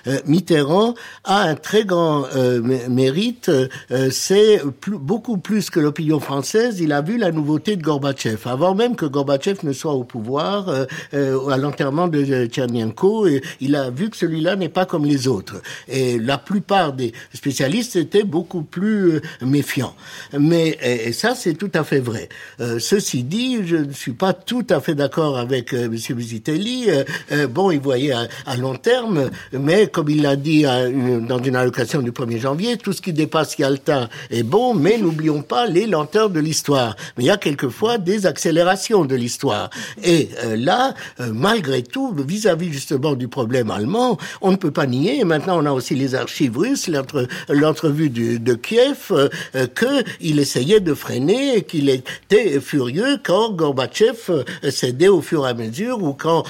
[0.07, 6.81] Euh, Mitterrand a un très grand euh, mérite, euh, c'est beaucoup plus que l'opinion française,
[6.81, 8.39] il a vu la nouveauté de Gorbatchev.
[8.45, 10.69] Avant même que Gorbatchev ne soit au pouvoir,
[11.13, 13.27] à l'enterrement de Tchernenko,
[13.61, 15.61] il a vu que celui-là n'est pas comme les autres.
[15.89, 19.95] Et la plupart des spécialistes étaient beaucoup plus méfiants.
[20.39, 22.29] Mais et ça, c'est tout à fait vrai.
[22.79, 25.93] ceci dit, je ne suis pas tout à fait d'accord avec M.
[25.93, 26.89] Visitelli.
[27.51, 32.03] bon, il voyait à, à long terme, mais comme il l'a dit dans une allocation
[32.03, 36.29] du 1er janvier, tout ce qui dépasse Yalta est bon, mais n'oublions pas les lenteurs
[36.29, 36.95] de l'histoire.
[37.17, 39.71] Mais il y a quelquefois des accélérations de l'histoire.
[40.03, 44.87] Et euh, là, euh, malgré tout, vis-à-vis justement du problème allemand, on ne peut pas
[44.87, 46.91] nier, et maintenant on a aussi les archives russes,
[47.49, 55.09] l'entrevue de Kiev, euh, qu'il essayait de freiner et qu'il était furieux quand Gorbatchev cédait
[55.09, 56.45] au fur et à mesure ou quand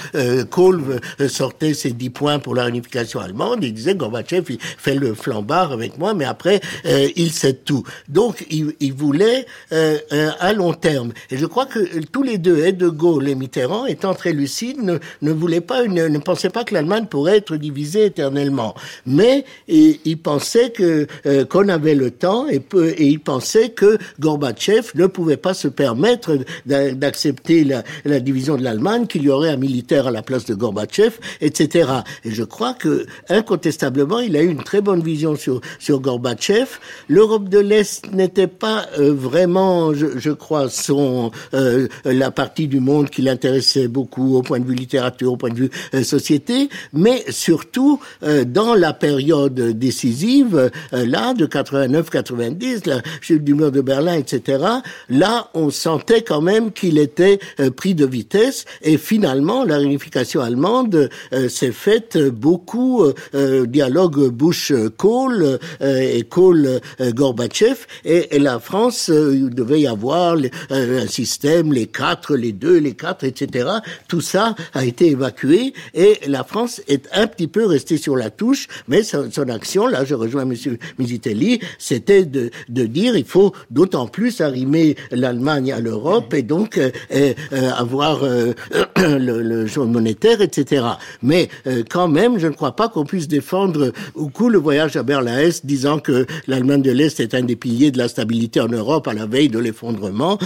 [0.49, 5.13] Kohl sortait ses dix points pour la réunification allemande il disait Gorbatchev, il fait le
[5.13, 7.83] flambard avec moi, mais après, euh, il sait tout.
[8.09, 11.11] Donc, il, voulait euh, euh, à long terme.
[11.29, 11.79] Et je crois que
[12.11, 15.85] tous les deux, et De Gaulle et Mitterrand, étant très lucides, ne, ne voulaient pas,
[15.85, 18.75] ne, ne pensaient pas que l'Allemagne pourrait être divisée éternellement.
[19.05, 21.07] Mais ils pensaient que
[21.45, 22.61] qu'on avait le temps et,
[22.97, 27.67] et ils pensaient que Gorbatchev ne pouvait pas se permettre d'accepter
[28.05, 31.89] la division de l'Allemagne, qu'il y aurait un militaire à la place de Gorbatchev, etc.
[32.23, 36.67] Et je crois que incontestablement, il a eu une très bonne vision sur, sur Gorbatchev.
[37.09, 42.79] L'Europe de l'Est n'était pas euh, vraiment, je, je, crois, son euh, la partie du
[42.79, 46.69] monde qui l'intéressait beaucoup au point de vue littérature, au point de vue euh, société,
[46.93, 47.99] mais surtout
[48.47, 54.63] dans la période décisive, là, de 89-90, la chute du mur de Berlin, etc.,
[55.09, 57.39] là, on sentait quand même qu'il était
[57.75, 61.09] pris de vitesse et finalement, la réunification allemande
[61.49, 63.03] s'est faite beaucoup
[63.33, 70.37] euh, dialogue Bush-Kohl et Kohl-Gorbatchev et, la France, il devait y avoir
[70.69, 73.69] un système, les quatre, les deux, les quatre, etc.
[74.07, 78.29] Tout ça a été évacué et la France est un petit peu restée sur la
[78.29, 80.53] touche, mais son, action, là je rejoins M.
[80.97, 86.91] Misitelli, c'était de, dire il faut d'autant plus arrimer l'Allemagne à l'Europe et donc euh,
[87.11, 87.33] euh,
[87.71, 88.53] avoir euh,
[88.97, 90.85] le, le monétaire, etc.
[91.21, 91.49] Mais
[91.89, 95.65] quand même, je ne crois pas qu'on puisse défendre au coup le voyage à Berlin-Est,
[95.65, 99.13] disant que l'Allemagne de l'Est est un des piliers de la stabilité en Europe à
[99.13, 100.37] la veille de l'effondrement.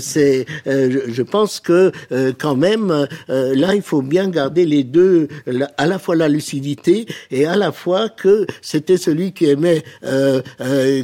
[0.00, 1.92] c'est, je, pense que
[2.38, 5.28] quand même, là, il faut bien garder les deux,
[5.76, 9.82] à la fois la lucidité et à la fois que c'était celui qui aimait,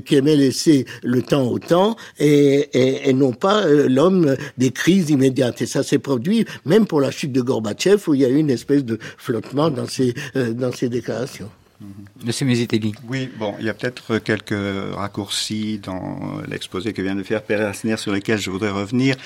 [0.05, 5.11] qui aimait laisser le temps au temps et, et, et non pas l'homme des crises
[5.11, 5.63] immédiates.
[5.63, 8.37] Et ça s'est produit même pour la chute de Gorbatchev, où il y a eu
[8.37, 11.51] une espèce de flottement dans ces, euh, dans ces déclarations.
[11.83, 12.27] Mm-hmm.
[12.27, 12.93] Monsieur Mézitelli.
[13.09, 17.67] Oui, bon, il y a peut-être quelques raccourcis dans l'exposé que vient de faire Père
[17.67, 19.17] Asner sur lesquels je voudrais revenir.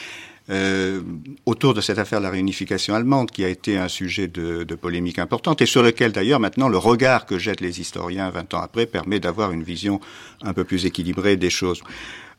[0.50, 1.02] Euh,
[1.46, 4.74] autour de cette affaire de la réunification allemande, qui a été un sujet de, de
[4.74, 8.60] polémique importante, et sur lequel d'ailleurs maintenant le regard que jettent les historiens 20 ans
[8.60, 10.00] après permet d'avoir une vision
[10.42, 11.80] un peu plus équilibrée des choses.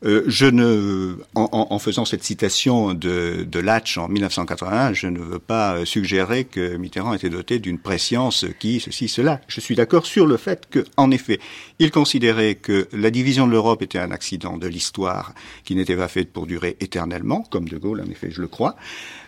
[0.04, 5.38] Euh, je ne, en, faisant cette citation de, de Latch en 1981, je ne veux
[5.38, 9.40] pas suggérer que Mitterrand était doté d'une préscience qui, ceci, cela.
[9.48, 11.40] Je suis d'accord sur le fait que, en effet,
[11.78, 16.08] il considérait que la division de l'Europe était un accident de l'histoire qui n'était pas
[16.08, 18.76] fait pour durer éternellement, comme De Gaulle, en effet, je le crois.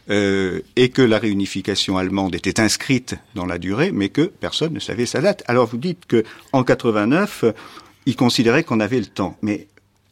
[0.08, 4.78] Euh, et que la réunification allemande était inscrite dans la durée, mais que personne ne
[4.78, 5.42] savait sa date.
[5.48, 7.44] Alors vous dites que en 89,
[8.06, 9.66] il considérait qu'on avait le temps, mais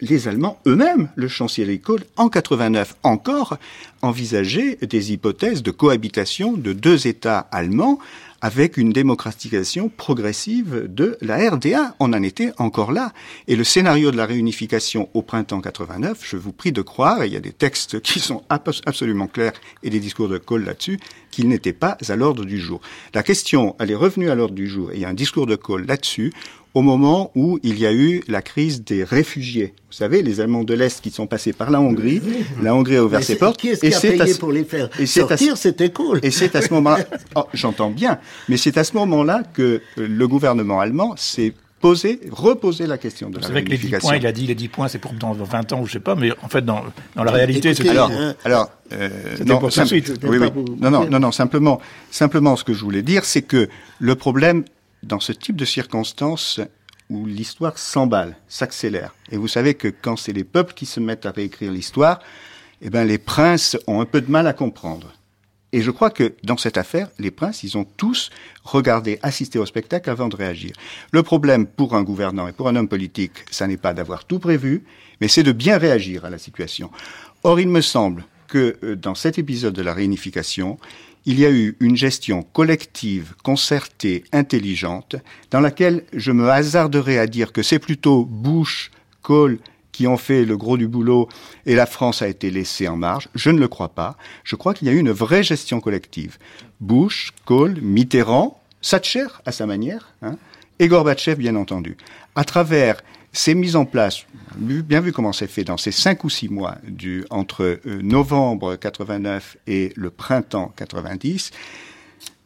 [0.08, 3.56] les Allemands eux-mêmes, le chancelier Kohl, en 89 encore,
[4.02, 7.98] envisageaient des hypothèses de cohabitation de deux États allemands
[8.44, 11.94] avec une démocratisation progressive de la RDA.
[11.98, 13.14] On en était encore là.
[13.48, 17.28] Et le scénario de la réunification au printemps 89, je vous prie de croire, et
[17.28, 21.00] il y a des textes qui sont absolument clairs et des discours de Kohl là-dessus,
[21.34, 22.80] qu'il n'était pas à l'ordre du jour.
[23.12, 25.46] La question, elle est revenue à l'ordre du jour, et il y a un discours
[25.46, 26.32] de Kohl là-dessus,
[26.74, 29.74] au moment où il y a eu la crise des réfugiés.
[29.90, 32.20] Vous savez, les Allemands de l'Est qui sont passés par la Hongrie,
[32.62, 33.60] la Hongrie a ouvert ses portes.
[33.60, 36.20] Qui est-ce qui a payé pour les faire et sortir C'était cool.
[36.22, 37.04] Et c'est à ce moment-là,
[37.36, 38.18] oh, j'entends bien,
[38.48, 41.52] mais c'est à ce moment-là que le gouvernement allemand s'est
[41.84, 44.46] posé, reposé la question de la C'est vrai que les 10 points, il a dit
[44.46, 46.64] les 10 points, c'est pour dans 20 ans ou je sais pas, mais en fait,
[46.64, 46.82] dans,
[47.14, 48.10] dans la réalité, c'est alors,
[48.42, 49.10] alors, euh,
[49.44, 50.18] non, pour suite.
[50.22, 50.48] Oui, oui.
[50.80, 53.68] Non, non, non, non, simplement, simplement, ce que je voulais dire, c'est que
[53.98, 54.64] le problème,
[55.02, 56.58] dans ce type de circonstances
[57.10, 59.14] où l'histoire s'emballe, s'accélère.
[59.30, 62.18] Et vous savez que quand c'est les peuples qui se mettent à réécrire l'histoire,
[62.80, 65.12] eh ben les princes ont un peu de mal à comprendre.
[65.74, 68.30] Et je crois que dans cette affaire, les princes, ils ont tous
[68.62, 70.70] regardé, assisté au spectacle avant de réagir.
[71.10, 74.38] Le problème pour un gouvernant et pour un homme politique, ça n'est pas d'avoir tout
[74.38, 74.84] prévu,
[75.20, 76.92] mais c'est de bien réagir à la situation.
[77.42, 80.78] Or, il me semble que euh, dans cet épisode de la réunification,
[81.26, 85.16] il y a eu une gestion collective, concertée, intelligente,
[85.50, 89.58] dans laquelle je me hasarderais à dire que c'est plutôt Bush, Kohl
[89.94, 91.28] qui ont fait le gros du boulot
[91.66, 93.28] et la France a été laissée en marge.
[93.36, 94.16] Je ne le crois pas.
[94.42, 96.36] Je crois qu'il y a eu une vraie gestion collective.
[96.80, 100.36] Bush, Kohl, Mitterrand, Thatcher à sa manière, hein,
[100.80, 101.96] et Gorbatchev bien entendu.
[102.34, 103.02] À travers
[103.32, 104.26] c'est mis en place,
[104.56, 108.76] bien vu comment c'est fait dans ces cinq ou six mois du, entre euh, novembre
[108.76, 111.50] 89 et le printemps 90,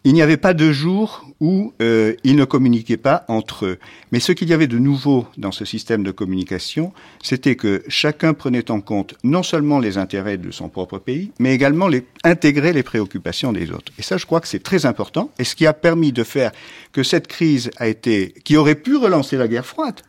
[0.05, 3.79] il n'y avait pas de jour où euh, ils ne communiquaient pas entre eux.
[4.13, 8.33] Mais ce qu'il y avait de nouveau dans ce système de communication, c'était que chacun
[8.33, 12.73] prenait en compte non seulement les intérêts de son propre pays, mais également les, intégrer
[12.73, 13.93] les préoccupations des autres.
[13.99, 15.31] Et ça, je crois que c'est très important.
[15.39, 16.53] Et ce qui a permis de faire
[16.93, 20.01] que cette crise a été, qui aurait pu relancer la guerre froide,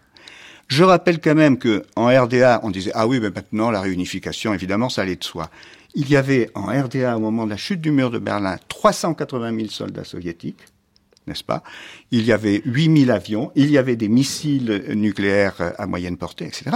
[0.67, 4.53] je rappelle quand même que en RDA, on disait ah oui, mais maintenant la réunification,
[4.53, 5.49] évidemment, ça allait de soi.
[6.01, 9.53] Il y avait en RDA au moment de la chute du mur de Berlin 380
[9.53, 10.61] 000 soldats soviétiques,
[11.27, 11.61] n'est-ce pas?
[12.09, 16.45] Il y avait 8 000 avions, il y avait des missiles nucléaires à moyenne portée,
[16.45, 16.71] etc.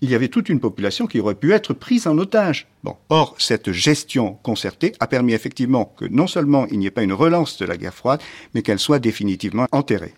[0.00, 2.66] Il y avait toute une population qui aurait pu être prise en otage.
[2.82, 7.04] Bon, or cette gestion concertée a permis effectivement que non seulement il n'y ait pas
[7.04, 8.20] une relance de la guerre froide,
[8.54, 10.14] mais qu'elle soit définitivement enterrée.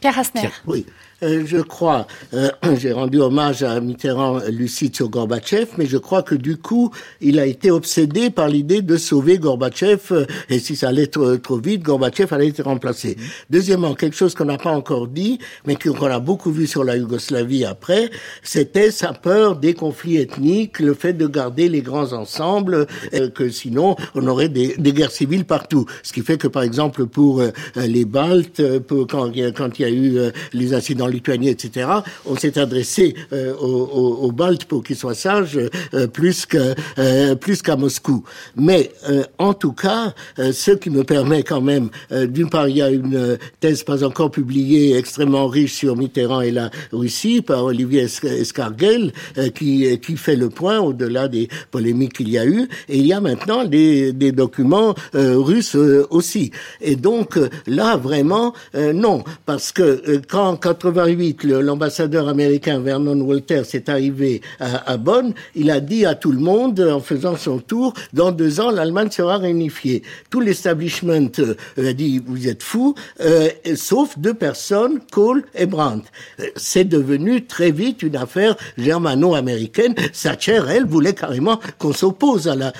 [0.00, 0.48] Pierre Hasner.
[0.66, 0.86] Oui.
[1.22, 6.22] Euh, je crois, euh, j'ai rendu hommage à Mitterrand lucide sur Gorbatchev, mais je crois
[6.22, 6.90] que du coup,
[7.22, 11.38] il a été obsédé par l'idée de sauver Gorbatchev, euh, et si ça allait trop,
[11.38, 13.16] trop, vite, Gorbatchev allait être remplacé.
[13.48, 16.96] Deuxièmement, quelque chose qu'on n'a pas encore dit, mais qu'on a beaucoup vu sur la
[16.96, 18.10] Yougoslavie après,
[18.42, 22.86] c'était sa peur des conflits ethniques, le fait de garder les grands ensembles,
[23.34, 25.86] que sinon on aurait des, des, guerres civiles partout.
[26.02, 27.42] Ce qui fait que, par exemple, pour
[27.76, 30.18] les Baltes, pour, quand, quand il y a eu
[30.52, 31.88] les incidents en Lituanie, etc.,
[32.26, 35.58] on s'est adressé euh, aux, aux, Baltes pour qu'ils soient sages
[35.94, 38.24] euh, plus que euh, plus qu'à Moscou.
[38.56, 38.90] Mais
[39.38, 43.38] en tout cas, ce qui me permet quand même, d'une part, il y a une
[43.60, 49.12] thèse pas encore publiée extrêmement riche sur Mitterrand et la Russie par Olivier Escarguel
[49.54, 52.68] qui qui fait le point au-delà des polémiques qu'il y a eu.
[52.88, 55.76] Et il y a maintenant des, documents russes
[56.10, 56.50] aussi.
[56.80, 60.95] Et donc là, vraiment, non, parce que quand 80
[61.44, 65.32] l'ambassadeur américain Vernon Walters est arrivé à, Bonn.
[65.54, 69.10] Il a dit à tout le monde, en faisant son tour, dans deux ans, l'Allemagne
[69.10, 70.02] sera réunifiée.
[70.30, 76.06] Tout l'establishment euh, a dit, vous êtes fous, euh, sauf deux personnes, Kohl et Brandt.
[76.40, 79.94] Euh, c'est devenu très vite une affaire germano-américaine.
[79.94, 82.72] Thatcher, elle, voulait carrément qu'on s'oppose à la,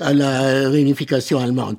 [0.00, 1.76] à, la réunification allemande.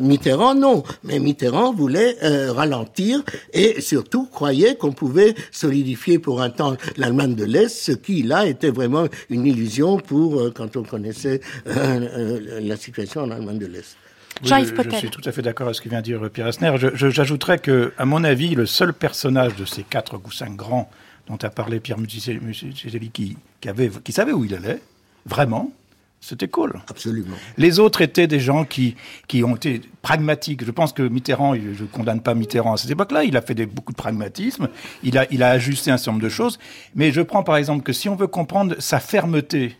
[0.00, 0.82] Mitterrand, non.
[1.04, 2.16] Mais Mitterrand voulait
[2.50, 5.07] ralentir et surtout croyait qu'on pouvait
[5.50, 10.40] solidifier pour un temps l'Allemagne de l'Est, ce qui là était vraiment une illusion pour
[10.40, 13.96] euh, quand on connaissait euh, euh, la situation en Allemagne de l'Est.
[14.42, 16.72] je, je, suis tout à fait d'accord avec ce que vient de dire Pierre Asner.
[16.94, 20.90] J'ajouterais que, à mon avis, le seul personnage de ces quatre ou cinq grands
[21.26, 24.80] dont a parlé Pierre Musiceli qui, qui, avait, qui savait où il allait,
[25.26, 25.72] vraiment,
[26.20, 26.80] c'était cool.
[26.88, 27.36] Absolument.
[27.56, 28.96] Les autres étaient des gens qui,
[29.28, 30.64] qui ont été pragmatiques.
[30.64, 33.54] Je pense que Mitterrand, je ne condamne pas Mitterrand à cette époque-là, il a fait
[33.54, 34.68] des, beaucoup de pragmatisme,
[35.02, 36.58] il a, il a ajusté un certain nombre de choses.
[36.94, 39.76] Mais je prends par exemple que si on veut comprendre sa fermeté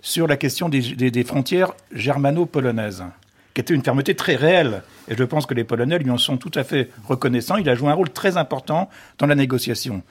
[0.00, 3.04] sur la question des, des, des frontières germano-polonaises,
[3.52, 6.38] qui était une fermeté très réelle, et je pense que les Polonais lui en sont
[6.38, 8.88] tout à fait reconnaissants, il a joué un rôle très important
[9.18, 10.02] dans la négociation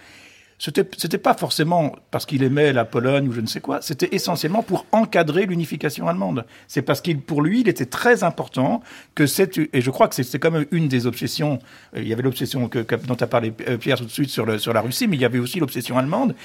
[0.60, 4.10] c'était c'était pas forcément parce qu'il aimait la Pologne ou je ne sais quoi, c'était
[4.12, 6.46] essentiellement pour encadrer l'unification allemande.
[6.68, 8.84] C'est parce qu'il pour lui, il était très important
[9.16, 11.60] que cette et je crois que c'est quand même une des obsessions.
[11.96, 14.46] Euh, il y avait l'obsession que, dont a parlé euh, Pierre tout de suite sur
[14.46, 16.36] le, sur la Russie, mais il y avait aussi l'obsession allemande.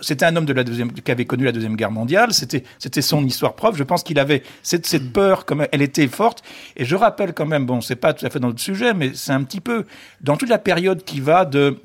[0.00, 2.32] C'était un homme de la deuxième qui avait connu la deuxième guerre mondiale.
[2.32, 3.76] C'était c'était son histoire propre.
[3.76, 6.44] Je pense qu'il avait cette cette peur comme elle était forte.
[6.76, 9.10] Et je rappelle quand même, bon, c'est pas tout à fait dans le sujet, mais
[9.14, 9.84] c'est un petit peu
[10.20, 11.80] dans toute la période qui va de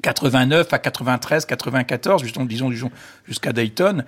[0.00, 2.90] 89 à 93, 94, disons, disons
[3.26, 4.04] jusqu'à Dayton,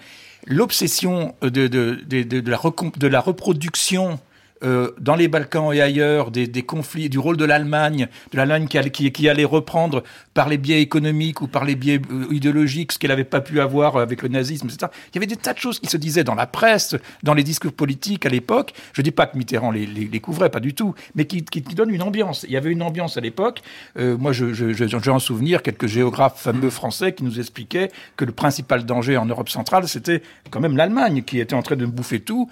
[0.47, 2.59] l'obsession de, de, de, de, la,
[2.97, 4.19] de la reproduction
[4.63, 8.67] euh, dans les Balkans et ailleurs des, des conflits, du rôle de l'Allemagne, de l'Allemagne
[8.67, 10.03] qui, qui, qui, allait reprendre
[10.35, 13.61] par les biais économiques ou par les biais euh, idéologiques ce qu'elle n'avait pas pu
[13.61, 14.91] avoir avec le nazisme, etc.
[15.13, 17.45] Il y avait des tas de choses qui se disaient dans la presse, dans les
[17.45, 18.75] discours politiques à l'époque.
[18.93, 21.95] Je dis pas que Mitterrand les, les, couvrait, pas du tout, mais qui, qui, donnent
[21.95, 22.45] une ambiance.
[22.49, 23.63] Il y avait une ambiance à l'époque.
[23.99, 27.91] Euh, moi, je, je, je, j'ai en souvenir quelques géographes fameux français qui nous expliquaient
[28.17, 31.77] que le principal danger en Europe centrale, c'était quand même l'Allemagne qui était en train
[31.77, 32.51] de bouffer tout.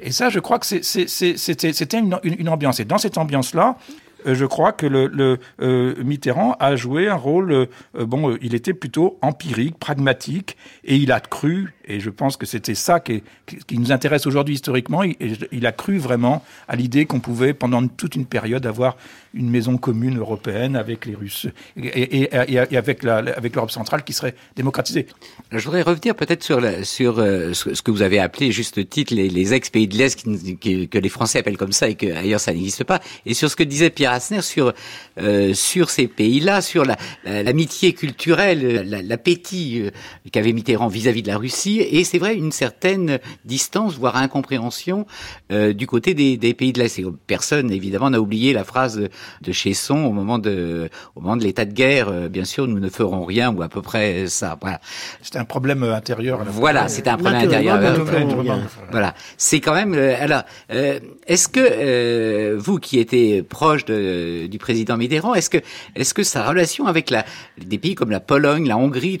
[0.00, 2.80] Et ça, je crois que c'était une, une, ambiance.
[2.80, 3.76] Et dans cette ambiance-là,
[4.34, 7.52] je crois que le, le euh, Mitterrand a joué un rôle.
[7.52, 11.74] Euh, bon, il était plutôt empirique, pragmatique, et il a cru.
[11.86, 13.22] Et je pense que c'était ça qui,
[13.72, 15.02] nous intéresse aujourd'hui historiquement.
[15.02, 18.96] Il, a cru vraiment à l'idée qu'on pouvait, pendant toute une période, avoir
[19.34, 25.06] une maison commune européenne avec les Russes et, avec l'Europe centrale qui serait démocratisée.
[25.52, 29.86] Je voudrais revenir peut-être sur, sur ce que vous avez appelé juste titre les, ex-pays
[29.86, 30.24] de l'Est
[30.90, 33.56] que les Français appellent comme ça et que ailleurs ça n'existe pas, et sur ce
[33.56, 34.72] que disait Pierre sur
[35.18, 36.84] euh, sur ces pays-là, sur
[37.24, 39.90] l'amitié la, culturelle, l'appétit euh,
[40.32, 45.06] qu'avait Mitterrand vis-à-vis de la Russie, et c'est vrai une certaine distance, voire incompréhension
[45.52, 47.00] euh, du côté des, des pays de l'Est.
[47.26, 49.08] Personne, évidemment, n'a oublié la phrase
[49.42, 52.08] de Chesson au moment de au moment de l'état de guerre.
[52.08, 54.58] Euh, bien sûr, nous ne ferons rien ou à peu près ça.
[54.60, 54.80] Voilà.
[55.20, 56.40] C'est un problème intérieur.
[56.46, 57.78] Voilà, c'est un problème intérieur.
[58.90, 59.94] Voilà, c'est quand même.
[59.94, 65.34] alors, est-ce que vous qui étiez proche de euh, du président Mitterrand.
[65.34, 65.58] Est-ce que,
[65.94, 67.24] est-ce que sa relation avec la,
[67.58, 69.18] des pays comme la Pologne, la Hongrie,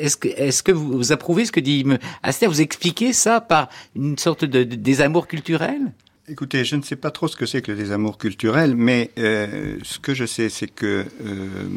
[0.00, 1.84] est-ce que, est-ce que vous, approuvez ce que dit
[2.22, 5.92] Aster Vous expliquez ça par une sorte de, désamour culturel
[6.30, 9.78] Écoutez, je ne sais pas trop ce que c'est que le désamour culturel, mais euh,
[9.82, 11.68] ce que je sais, c'est que euh,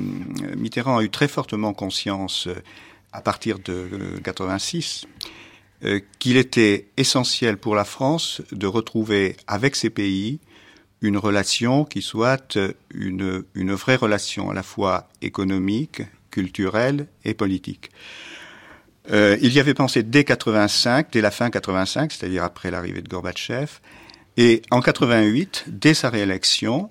[0.57, 2.49] Mitterrand a eu très fortement conscience
[3.13, 3.87] à partir de
[4.23, 5.05] 86
[6.19, 10.39] qu'il était essentiel pour la France de retrouver avec ces pays
[11.01, 12.57] une relation qui soit
[12.93, 17.91] une vraie relation à la fois économique culturelle et politique.
[19.09, 23.09] Euh, il y avait pensé dès 85, dès la fin 85, c'est-à-dire après l'arrivée de
[23.09, 23.79] Gorbatchev,
[24.37, 26.89] et en 88, dès sa réélection,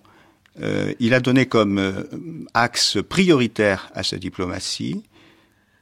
[0.63, 2.03] euh, il a donné comme euh,
[2.55, 5.03] axe prioritaire à sa diplomatie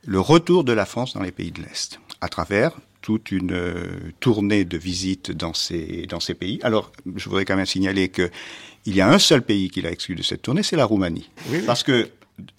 [0.05, 2.73] le retour de la France dans les pays de l'Est, à travers
[3.03, 3.87] toute une euh,
[4.21, 6.61] tournée de visites dans ces, dans ces pays.
[6.63, 8.31] Alors, je voudrais quand même signaler que
[8.87, 11.31] il y a un seul pays qu'il a exclu de cette tournée, c'est la Roumanie.
[11.67, 12.09] Parce que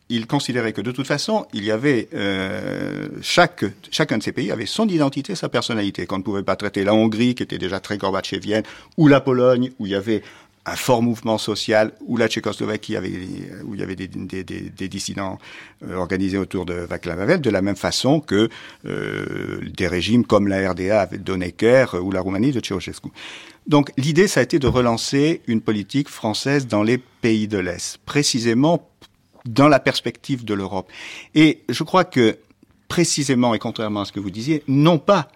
[0.10, 4.52] il considérait que de toute façon, il y avait euh, chaque chacun de ces pays
[4.52, 6.08] avait son identité, sa personnalité.
[6.08, 8.64] Qu'on ne pouvait pas traiter la Hongrie, qui était déjà très gorbatchevienne,
[8.98, 10.24] ou la Pologne, où il y avait
[10.66, 12.98] un fort mouvement social, ou la Tchécoslovaquie,
[13.66, 15.40] où il y avait des, des, des, dissidents
[15.88, 18.50] euh, organisés autour de Václav Havel, de la même façon que
[18.86, 23.10] euh, des régimes comme la RDA avec Donecker ou la Roumanie de Ceausescu.
[23.68, 28.00] Donc l'idée, ça a été de relancer une politique française dans les pays de l'Est,
[28.06, 28.89] précisément
[29.54, 30.92] dans la perspective de l'Europe.
[31.36, 32.38] Et je crois que
[32.88, 35.30] précisément, et contrairement à ce que vous disiez, non pas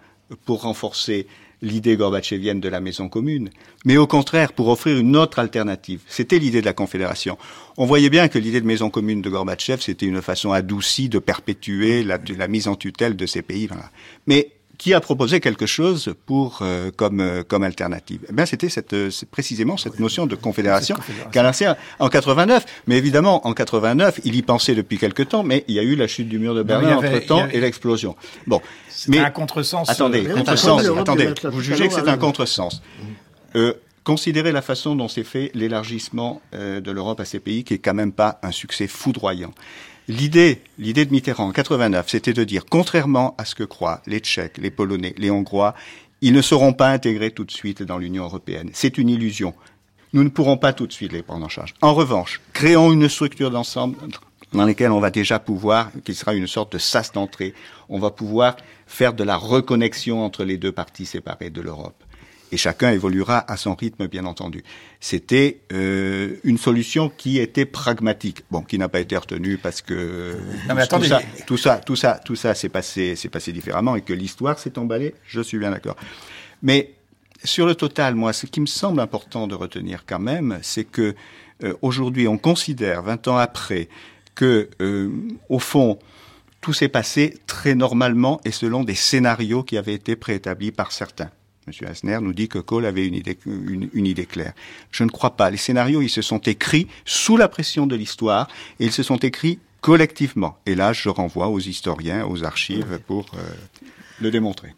[0.44, 1.26] pour renforcer
[1.62, 3.50] l'idée gorbatchevienne de la maison commune,
[3.84, 6.00] mais au contraire pour offrir une autre alternative.
[6.06, 7.38] C'était l'idée de la Confédération.
[7.76, 11.18] On voyait bien que l'idée de maison commune de Gorbatchev, c'était une façon adoucie de
[11.18, 13.66] perpétuer la, mise en tutelle de ces pays.
[13.66, 13.90] Voilà.
[14.26, 18.20] Mais qui a proposé quelque chose pour euh, comme euh, comme alternative.
[18.28, 20.96] Eh bien, c'était cette euh, précisément cette notion de confédération
[21.32, 21.66] qu'a lancée
[21.98, 22.64] en 89.
[22.86, 25.96] Mais évidemment, en 89, il y pensait depuis quelque temps, mais il y a eu
[25.96, 28.16] la chute du mur de Berlin entre temps et l'explosion.
[28.46, 28.60] Bon,
[29.08, 29.88] mais un contresens.
[29.88, 30.88] Attendez, contresens.
[30.98, 32.82] Attendez, vous jugez que c'est un contresens.
[33.56, 37.78] Euh, considérez la façon dont s'est fait l'élargissement de l'Europe à ces pays, qui est
[37.78, 39.52] quand même pas un succès foudroyant.
[40.06, 44.18] L'idée, l'idée de Mitterrand en 89, c'était de dire, contrairement à ce que croient les
[44.18, 45.74] Tchèques, les Polonais, les Hongrois,
[46.20, 48.70] ils ne seront pas intégrés tout de suite dans l'Union européenne.
[48.74, 49.54] C'est une illusion.
[50.12, 51.74] Nous ne pourrons pas tout de suite les prendre en charge.
[51.80, 53.96] En revanche, créons une structure d'ensemble
[54.52, 57.54] dans laquelle on va déjà pouvoir, qui sera une sorte de sas d'entrée,
[57.88, 62.04] on va pouvoir faire de la reconnexion entre les deux parties séparées de l'Europe
[62.54, 64.62] et chacun évoluera à son rythme, bien entendu.
[65.00, 70.36] C'était euh, une solution qui était pragmatique, bon, qui n'a pas été retenue parce que
[70.68, 71.08] non, mais attendez,
[71.48, 74.78] tout, ça, tout ça, tout ça, s'est passé, s'est passé différemment et que l'histoire s'est
[74.78, 75.16] emballée.
[75.26, 75.96] Je suis bien d'accord.
[76.62, 76.94] Mais
[77.42, 81.16] sur le total, moi, ce qui me semble important de retenir quand même, c'est que
[81.64, 83.88] euh, aujourd'hui, on considère, 20 ans après,
[84.36, 85.10] que euh,
[85.48, 85.98] au fond,
[86.60, 91.30] tout s'est passé très normalement et selon des scénarios qui avaient été préétablis par certains.
[91.66, 91.88] M.
[91.88, 94.52] Asner nous dit que Kohl avait une idée, une, idée claire.
[94.90, 95.50] Je ne crois pas.
[95.50, 98.48] Les scénarios, ils se sont écrits sous la pression de l'histoire
[98.80, 100.58] et ils se sont écrits collectivement.
[100.66, 103.42] Et là, je renvoie aux historiens, aux archives pour euh,
[104.20, 104.74] le démontrer.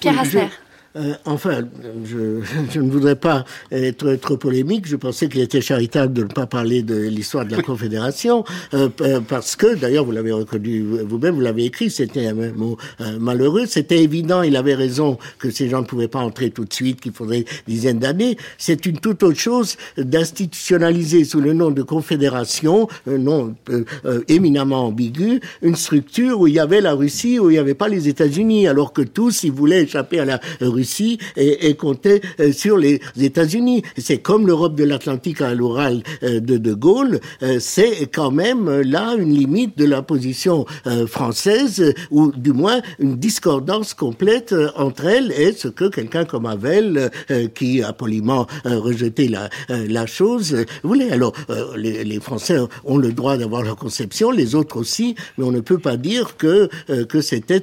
[0.00, 0.48] Pierre Asner.
[0.96, 1.62] Euh, enfin,
[2.04, 2.40] je,
[2.70, 4.86] je, ne voudrais pas être trop polémique.
[4.86, 8.44] Je pensais qu'il était charitable de ne pas parler de l'histoire de la Confédération,
[8.74, 8.88] euh,
[9.28, 13.66] parce que, d'ailleurs, vous l'avez reconnu vous-même, vous l'avez écrit, c'était un mot euh, malheureux.
[13.66, 17.00] C'était évident, il avait raison que ces gens ne pouvaient pas entrer tout de suite,
[17.00, 18.36] qu'il faudrait dizaines d'années.
[18.58, 24.86] C'est une toute autre chose d'institutionnaliser sous le nom de Confédération, un nom euh, éminemment
[24.86, 28.08] ambigu, une structure où il y avait la Russie, où il n'y avait pas les
[28.08, 30.85] États-Unis, alors que tous, ils voulaient échapper à la Russie
[31.36, 33.82] et, et comptait euh, sur les États-Unis.
[33.96, 38.80] C'est comme l'Europe de l'Atlantique à l'oral euh, de De Gaulle, euh, c'est quand même
[38.80, 40.64] là une limite de la position
[41.06, 47.10] française, ou du moins une discordance complète entre elles et ce que quelqu'un comme Havel,
[47.54, 51.10] qui a poliment rejeté la, chose, voulait.
[51.10, 51.32] Alors,
[51.76, 55.78] les, Français ont le droit d'avoir leur conception, les autres aussi, mais on ne peut
[55.78, 56.68] pas dire que
[57.04, 57.60] que c'était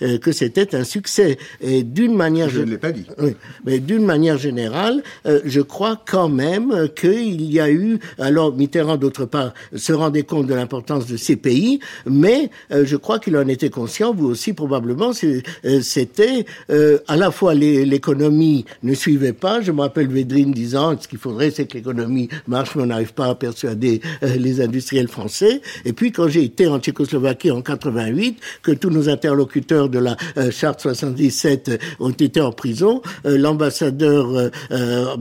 [0.00, 1.38] que c'était un succès.
[1.60, 3.06] Et d'une manière je ne l'ai pas dit.
[3.18, 8.54] Oui, mais d'une manière générale, euh, je crois quand même qu'il y a eu, alors
[8.54, 13.18] Mitterrand d'autre part se rendait compte de l'importance de ces pays, mais euh, je crois
[13.18, 16.44] qu'il en était conscient, vous aussi probablement, euh, c'était
[17.08, 21.50] à la fois l'économie ne suivait pas, je me rappelle Védrine disant ce qu'il faudrait
[21.50, 26.12] c'est que l'économie marche, mais on n'arrive pas à persuader les industriels français, et puis
[26.12, 30.16] quand j'ai été en Tchécoslovaquie en 88, que tous nos interlocuteurs de la
[30.50, 35.16] charte 77 ont été en prison, euh, l'ambassadeur euh, euh,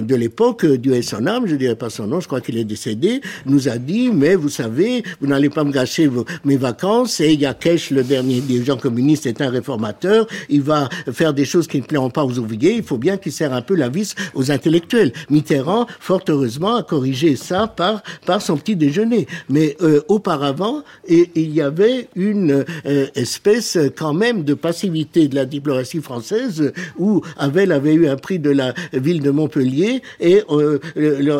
[0.00, 3.68] de l'époque du SNAM, je dirais pas son nom, je crois qu'il est décédé, nous
[3.68, 6.10] a dit, mais vous savez, vous n'allez pas me gâcher
[6.44, 11.44] mes vacances, et Yakesh, le dernier dirigeant communiste, est un réformateur, il va faire des
[11.44, 13.88] choses qui ne plairont pas aux ouvriers, il faut bien qu'il serre un peu la
[13.88, 15.12] vis aux intellectuels.
[15.30, 19.26] Mitterrand, fort heureusement, a corrigé ça par, par son petit déjeuner.
[19.48, 19.76] Mais
[20.08, 22.64] auparavant, il y avait une
[23.14, 28.38] espèce quand même de passivité de la diplomatie française où Havel avait eu un prix
[28.38, 30.78] de la ville de Montpellier et euh,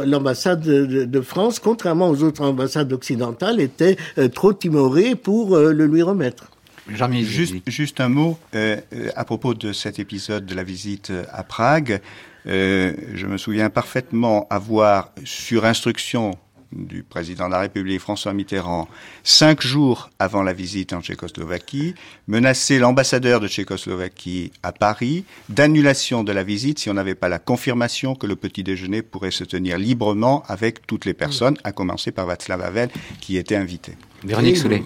[0.05, 5.87] l'ambassade de, France, contrairement aux autres ambassades occidentales, était euh, trop timorée pour euh, le
[5.87, 6.51] lui remettre.
[6.89, 12.03] Juste, juste un mot à propos de cet épisode de la visite à Prague.
[12.45, 16.37] je me souviens parfaitement avoir, sur instruction
[16.73, 18.89] du président de la République François Mitterrand,
[19.23, 21.95] cinq jours avant la visite en Tchécoslovaquie,
[22.29, 27.39] menacé l'ambassadeur de Tchécoslovaquie à Paris d'annulation de la visite si on n'avait pas la
[27.39, 32.13] confirmation que le petit déjeuner pourrait se tenir librement avec toutes les personnes, à commencer
[32.13, 32.91] par Václav Havel
[33.21, 33.97] qui était invité.
[34.25, 34.83] Véronique Soulet.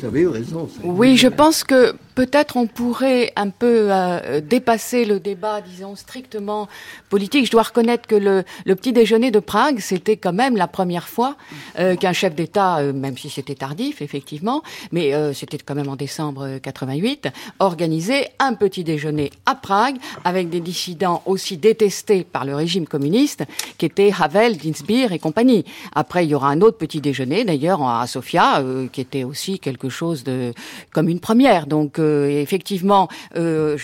[0.82, 6.66] Oui, je pense que peut-être on pourrait un peu euh, dépasser le débat, disons, strictement
[7.10, 7.46] politique.
[7.46, 11.06] Je dois reconnaître que le, le petit déjeuner de Prague, c'était quand même la première
[11.06, 11.36] fois
[11.78, 15.94] euh, qu'un chef d'État, euh, même si c'était tardif, effectivement, mais c'était quand même en
[15.94, 17.28] décembre 88,
[17.60, 23.44] organisait un petit déjeuner à Prague avec des dissidents aussi détestés par le régime communiste,
[23.78, 25.64] qui étaient Havel, Dinsbeer et compagnie.
[25.94, 28.62] Après, il y aura un autre petit déjeuner, d'ailleurs, à Sofia,
[28.92, 30.52] qui était aussi quelque chose de
[30.92, 31.66] comme une première.
[31.66, 33.76] Donc euh, effectivement, euh,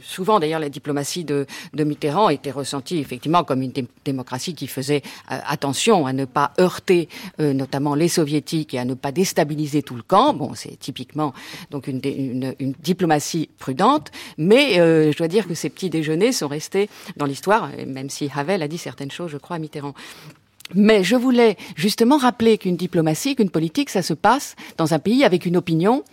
[0.00, 3.72] souvent d'ailleurs la diplomatie de, de, Mitterrand était ressentie effectivement comme une
[4.04, 8.94] démocratie qui faisait euh, attention à ne pas heurter notamment les soviétiques et à ne
[8.94, 10.34] pas déstabiliser tout le camp.
[10.34, 11.32] Bon, c'est typiquement
[11.70, 16.48] donc une, une, une, diplomatie prudente, mais je dois dire que ces petits déjeuners sont
[16.48, 19.94] restés dans l'histoire, même si Havel a dit certaines choses, je crois, à Mitterrand.
[20.74, 25.24] Mais je voulais justement rappeler qu'une diplomatie, qu'une politique, ça se passe dans un pays
[25.24, 26.04] avec une opinion,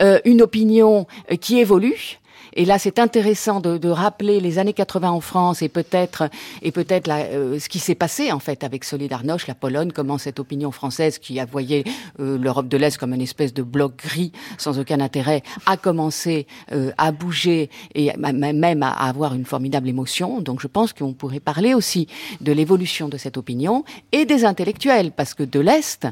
[0.00, 2.18] euh, une opinion euh, qui évolue,
[2.54, 6.28] et là, c'est intéressant de, de, rappeler les années 80 en France et peut-être
[6.62, 10.38] et peut-être euh, ce qui s'est passé en fait avec Solidarność, la Pologne, comment cette
[10.40, 11.84] opinion française qui a voyé
[12.20, 16.46] euh, l'Europe de l'Est comme une espèce de bloc gris sans aucun intérêt a commencé
[16.72, 20.40] euh, à bouger et même à, avoir une formidable émotion.
[20.40, 22.08] Donc, je pense qu'on pourrait parler aussi
[22.40, 26.06] de l'évolution de cette opinion et des intellectuels, parce que de l'Est,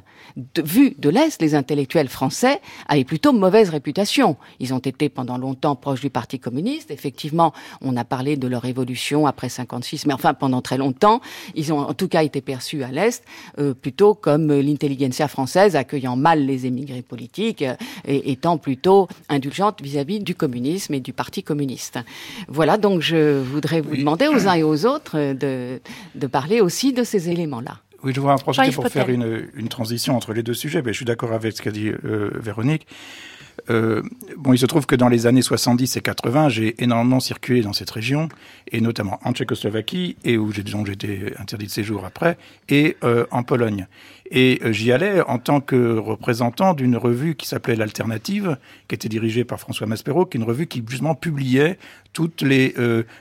[0.63, 4.37] vu de l'Est, les intellectuels français avaient plutôt mauvaise réputation.
[4.61, 6.91] Ils ont été pendant longtemps proches du Parti Parti communiste.
[6.91, 11.21] Effectivement, on a parlé de leur évolution après 56, mais enfin pendant très longtemps,
[11.55, 13.25] ils ont en tout cas été perçus à l'Est
[13.59, 17.75] euh, plutôt comme l'intelligentsia française accueillant mal les émigrés politiques euh,
[18.07, 21.99] et étant plutôt indulgente vis-à-vis du communisme et du Parti communiste.
[22.49, 25.81] Voilà, donc je voudrais vous demander aux uns et aux autres de,
[26.15, 27.79] de parler aussi de ces éléments-là.
[28.03, 30.83] Oui, je voudrais en profiter pour faire une, une, transition entre les deux sujets.
[30.83, 32.87] Mais je suis d'accord avec ce qu'a dit euh, Véronique.
[33.71, 34.03] Euh,
[34.37, 37.73] bon, il se trouve que dans les années 70 et 80, j'ai énormément circulé dans
[37.73, 38.29] cette région,
[38.71, 42.37] et notamment en Tchécoslovaquie, et où j'ai j'étais interdit de séjour après,
[42.69, 43.87] et euh, en Pologne.
[44.31, 48.57] Et euh, j'y allais en tant que représentant d'une revue qui s'appelait L'Alternative,
[48.89, 51.79] qui était dirigée par François Maspero, qui est une revue qui justement publiait
[52.13, 52.75] toutes les,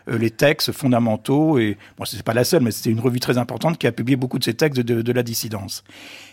[0.08, 1.60] les textes fondamentaux.
[1.60, 4.16] Et bon, c'est pas la seule, mais c'était une revue très importante qui a publié
[4.16, 5.84] beaucoup de ces textes de, de la dissidence.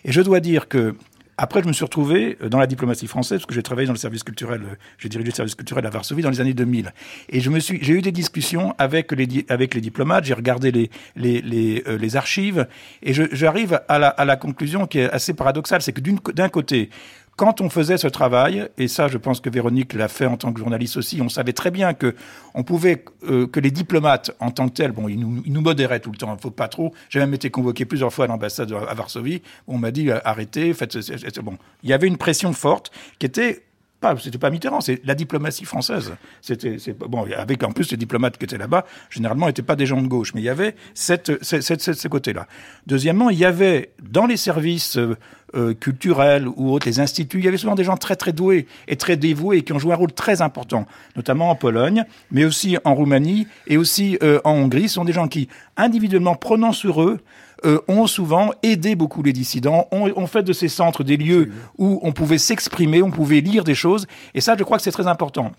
[0.05, 0.95] Et je dois dire que
[1.43, 3.93] après, je me suis retrouvé euh, dans la diplomatie française, parce que j'ai travaillé dans
[3.93, 6.95] le service culturel, euh, j'ai dirigé le service culturel à Varsovie dans les années 2000.
[7.31, 10.71] Et je me suis, j'ai eu des discussions avec les, avec diplomates, j'ai regardé
[11.17, 12.69] les, euh, archives,
[13.03, 16.91] et j'arrive à la, à la conclusion qui est assez paradoxale, c'est que d'un côté,
[17.37, 20.53] quand on faisait ce travail, et ça, je pense que Véronique l'a fait en tant
[20.53, 22.15] que journaliste aussi, on savait très bien que
[22.55, 26.41] euh, les diplomates en tant que tels, bon, ils nous, modéraient tout le temps, il
[26.41, 26.93] faut pas trop.
[27.09, 29.43] J'ai même été convoqué plusieurs fois à l'ambassade à Varsovie.
[29.67, 30.97] On m'a dit arrêtez, faites.
[31.41, 33.63] Bon, il y avait une pression forte qui était
[34.03, 36.13] pas, c'était pas Mitterrand, c'est la diplomatie française.
[36.43, 36.77] C'était,
[37.09, 40.09] bon, avec en plus les diplomates qui étaient là-bas, généralement n'étaient pas des gens de
[40.09, 42.47] gauche, mais il y avait cette, cette, cette, ce côté-là.
[42.87, 45.17] Deuxièmement, il y avait dans les services euh,
[45.55, 48.67] euh, culturels ou autres, les instituts, il y avait souvent des gens très très doués
[48.89, 52.77] et très dévoués qui ont joué un rôle très important, notamment en Pologne, mais aussi
[52.85, 54.89] en Roumanie et aussi euh, en Hongrie.
[54.89, 57.21] Ce sont des gens qui, individuellement, prenant sur eux,
[57.65, 62.01] euh, ont souvent aidé beaucoup les dissidents, ont, fait de ces centres des lieux où
[62.03, 65.07] on pouvait s'exprimer, on pouvait lire des choses, et ça, je crois que c'est très
[65.07, 65.53] important.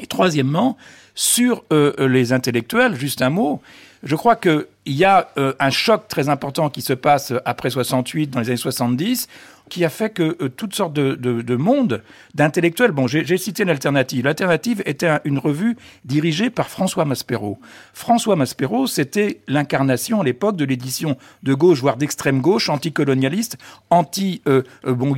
[0.00, 0.76] Et troisièmement,
[1.14, 3.62] sur euh, les intellectuels, juste un mot,
[4.02, 8.30] je crois qu'il y a euh, un choc très important qui se passe après 68,
[8.30, 9.26] dans les années 70,
[9.68, 12.02] qui a fait que euh, toutes sortes de, de, de mondes
[12.34, 12.92] d'intellectuels.
[12.92, 14.24] Bon, j'ai cité l'alternative.
[14.24, 17.58] L'alternative était une revue dirigée par François Maspero.
[17.92, 23.58] François Maspero, c'était l'incarnation à l'époque de l'édition de gauche, voire d'extrême gauche, anticolonialiste,
[23.90, 24.42] anti.
[24.46, 25.14] Euh, euh bon,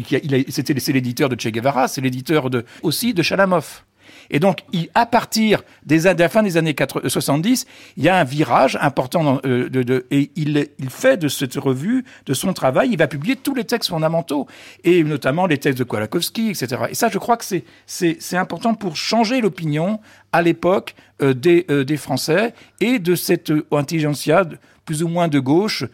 [0.48, 3.82] c'était c'est l'éditeur de Che Guevara, c'est l'éditeur de aussi de Chalamov.
[4.30, 4.60] Et donc,
[4.94, 6.74] à partir des, de la fin des années
[7.06, 7.66] 70,
[7.96, 9.68] il y a un virage important euh,
[10.10, 13.90] et il, fait de cette revue, de son travail, il va publier tous les textes
[13.90, 14.46] fondamentaux
[14.84, 16.82] et notamment les textes de Kolakowski, etc.
[16.90, 17.44] Et ça, je crois que
[17.86, 20.00] c'est important pour changer l'opinion
[20.32, 24.44] à l'époque euh, des, euh, des Français et de cette intelligentsia
[24.84, 25.84] plus ou moins de gauche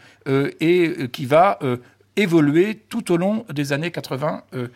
[0.60, 1.58] et qui va
[2.16, 4.68] évolué tout au long des années 80 euh,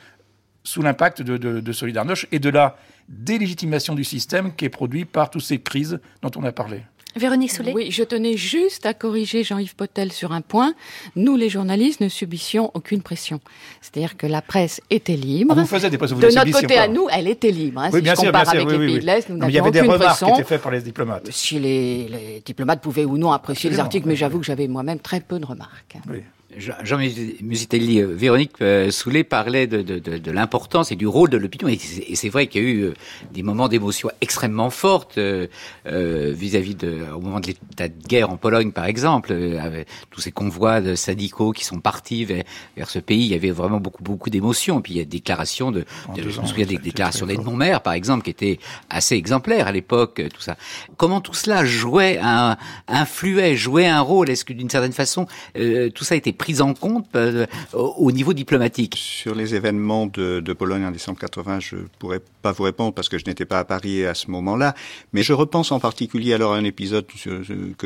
[0.69, 2.77] sous l'impact de, de, Solidarność et de la
[3.09, 6.83] délégitimation du système qui est produit par toutes ces crises dont on a parlé.
[7.16, 10.75] Véronique Soulet Oui, je tenais juste à corriger Jean-Yves Potel sur un point.
[11.16, 13.41] Nous, les journalistes, ne subissions aucune pression.
[13.81, 15.55] C'est-à-dire que la presse était libre.
[15.57, 17.81] Ah, vous faisiez des pressions, De notre côté à nous, elle était libre.
[17.81, 17.91] Hein.
[17.93, 19.49] Oui, si bien je sûr, bien sûr, avec oui, les oui, pays de l'Est, nous
[19.49, 20.27] Il y avait des aucune remarques pression.
[20.35, 21.33] qui étaient faites par les diplomates.
[21.33, 24.19] Si les, les diplomates pouvaient ou non apprécier les articles, mais oui.
[24.19, 25.97] j'avoue que j'avais moi-même très peu de remarques.
[26.11, 26.23] Oui.
[26.57, 31.07] Jean Jean Musitelli, euh, Véronique euh, Soulet parlait de, de, de, de l'importance et du
[31.07, 31.68] rôle de l'opinion.
[31.68, 32.94] Et c'est vrai qu'il y a eu euh,
[33.32, 35.46] des moments d'émotion extrêmement fortes euh,
[35.86, 40.22] euh, vis-à-vis de, au moment de l'état de guerre en Pologne, par exemple, avec tous
[40.22, 42.44] ces convois de syndicaux qui sont partis vers,
[42.78, 43.26] vers ce pays.
[43.26, 44.78] Il y avait vraiment beaucoup, beaucoup d'émotions.
[44.78, 45.84] Et puis il y a des déclarations de,
[46.16, 50.22] je me souviens des déclarations d'Edmond Maire, par exemple, qui étaient assez exemplaires à l'époque,
[50.32, 50.57] tout ça.
[50.96, 54.30] Comment tout cela jouait, un, influait, jouait un rôle?
[54.30, 55.26] Est-ce que d'une certaine façon,
[55.59, 59.55] euh, tout ça a été pris en compte euh, au, au niveau diplomatique Sur les
[59.55, 63.45] événements de, Pologne en décembre 80, je pourrais pas vous répondre parce que je n'étais
[63.45, 64.74] pas à Paris à ce moment-là.
[65.12, 67.07] Mais je repense en particulier alors à un épisode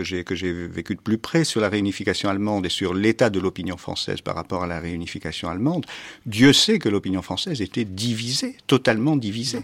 [0.03, 3.41] j'ai que j'ai vécu de plus près sur la réunification allemande et sur l'état de
[3.41, 5.87] l'opinion française par rapport à la réunification allemande.
[6.27, 9.63] Dieu sait que l'opinion française était divisée, totalement divisée,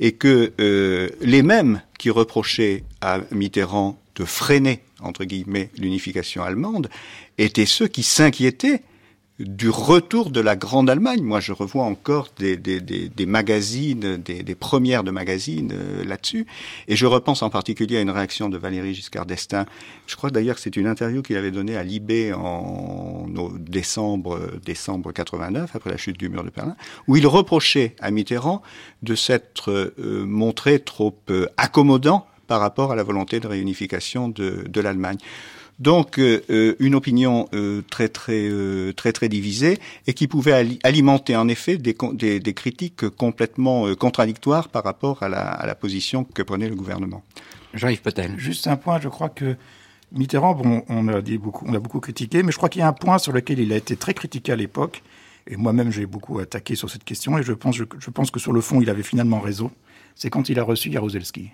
[0.00, 6.88] et que euh, les mêmes qui reprochaient à Mitterrand de freiner entre guillemets l'unification allemande
[7.38, 8.82] étaient ceux qui s'inquiétaient
[9.40, 11.22] du retour de la Grande Allemagne.
[11.22, 16.46] Moi, je revois encore des, des, des, des magazines, des, premières de magazines euh, là-dessus.
[16.88, 19.64] Et je repense en particulier à une réaction de Valéry Giscard d'Estaing.
[20.06, 23.26] Je crois d'ailleurs que c'est une interview qu'il avait donnée à Libé en
[23.58, 26.76] décembre, décembre 89, après la chute du mur de Berlin,
[27.08, 28.60] où il reprochait à Mitterrand
[29.02, 34.64] de s'être euh, montré trop euh, accommodant par rapport à la volonté de réunification de,
[34.68, 35.18] de l'Allemagne.
[35.78, 39.78] Donc euh, euh, une opinion euh, très très euh, très très divisée
[40.08, 44.68] et qui pouvait ali- alimenter en effet des, con- des, des critiques complètement euh, contradictoires
[44.68, 47.22] par rapport à la, à la position que prenait le gouvernement.
[47.72, 48.34] Jean-Yves Potel.
[48.36, 49.56] Juste un point, je crois que
[50.10, 52.82] Mitterrand, bon, on l'a dit beaucoup, on l'a beaucoup critiqué, mais je crois qu'il y
[52.82, 55.04] a un point sur lequel il a été très critiqué à l'époque,
[55.46, 58.40] et moi-même j'ai beaucoup attaqué sur cette question, et je pense, je, je pense que
[58.40, 59.70] sur le fond il avait finalement raison.
[60.16, 61.52] C'est quand il a reçu Jaruzelski,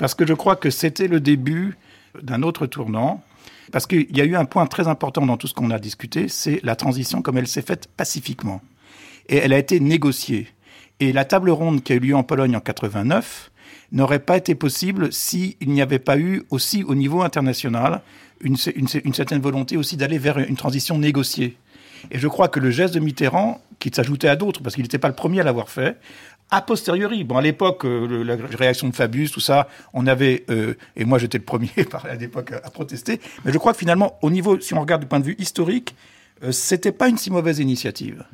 [0.00, 1.76] parce que je crois que c'était le début
[2.22, 3.22] d'un autre tournant.
[3.70, 6.26] Parce qu'il y a eu un point très important dans tout ce qu'on a discuté,
[6.28, 8.62] c'est la transition comme elle s'est faite pacifiquement.
[9.28, 10.48] Et elle a été négociée.
[11.00, 13.50] Et la table ronde qui a eu lieu en Pologne en 89
[13.92, 18.00] n'aurait pas été possible s'il n'y avait pas eu aussi au niveau international
[18.40, 21.58] une, une, une certaine volonté aussi d'aller vers une transition négociée.
[22.10, 24.98] Et je crois que le geste de Mitterrand, qui s'ajoutait à d'autres, parce qu'il n'était
[24.98, 25.98] pas le premier à l'avoir fait,
[26.50, 30.74] a posteriori, bon, à l'époque, euh, la réaction de Fabius, tout ça, on avait, euh,
[30.96, 31.70] et moi j'étais le premier
[32.04, 35.06] à l'époque à, protester, mais je crois que finalement, au niveau, si on regarde du
[35.06, 35.94] point de vue historique,
[36.42, 38.24] euh, c'était pas une si mauvaise initiative.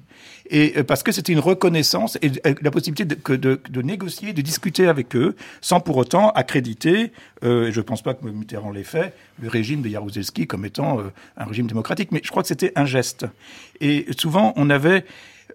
[0.50, 4.32] Et euh, parce que c'était une reconnaissance et euh, la possibilité de, de, de négocier,
[4.32, 7.12] de discuter avec eux, sans pour autant accréditer,
[7.44, 11.00] euh, et je pense pas que Mitterrand l'ait fait, le régime de Jaruzelski comme étant
[11.36, 13.26] un régime démocratique, mais je crois que c'était un geste.
[13.80, 15.04] Et souvent, on avait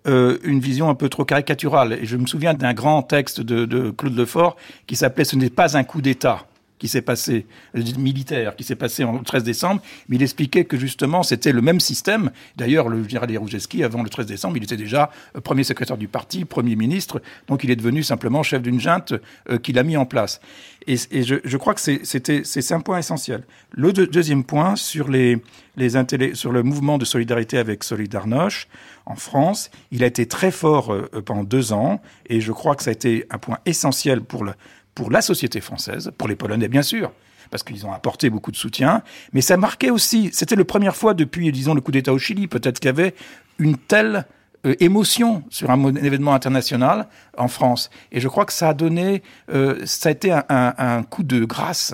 [0.08, 1.94] euh, une vision un peu trop caricaturale.
[1.94, 4.56] Et je me souviens d'un grand texte de, de Claude Lefort
[4.88, 6.46] qui s'appelait Ce n'est pas un coup d'État
[6.82, 11.22] qui s'est passé, militaire, qui s'est passé en 13 décembre, mais il expliquait que justement
[11.22, 12.32] c'était le même système.
[12.58, 16.08] D'ailleurs, le général Jaruzelski, avant le 13 décembre, il était déjà euh, premier secrétaire du
[16.08, 19.14] parti, premier ministre, donc il est devenu simplement chef d'une junte
[19.52, 20.42] euh, qu'il a mis en place.
[20.88, 23.44] Et, je, crois que c'est- un point essentiel.
[23.70, 25.38] Le deux- deuxième point sur les,
[25.78, 25.92] les
[26.34, 28.68] sur le mouvement de solidarité avec Solidarność
[29.06, 32.82] en France, il a été très fort euh, pendant deux ans, et je crois que
[32.82, 34.54] ça a été un point essentiel pour le
[34.96, 37.12] pour la société française, pour les Polonais bien sûr,
[37.50, 41.14] parce qu'ils ont apporté beaucoup de soutien, mais ça marquait aussi, c'était la première fois
[41.14, 43.14] depuis, disons, le coup d'État au Chili, peut-être qu'il y avait
[43.60, 44.26] une telle
[44.66, 47.90] euh, émotion sur un, événement international en France.
[48.12, 49.22] Et je crois que ça a donné,
[49.52, 51.94] euh, ça a été un coup de grâce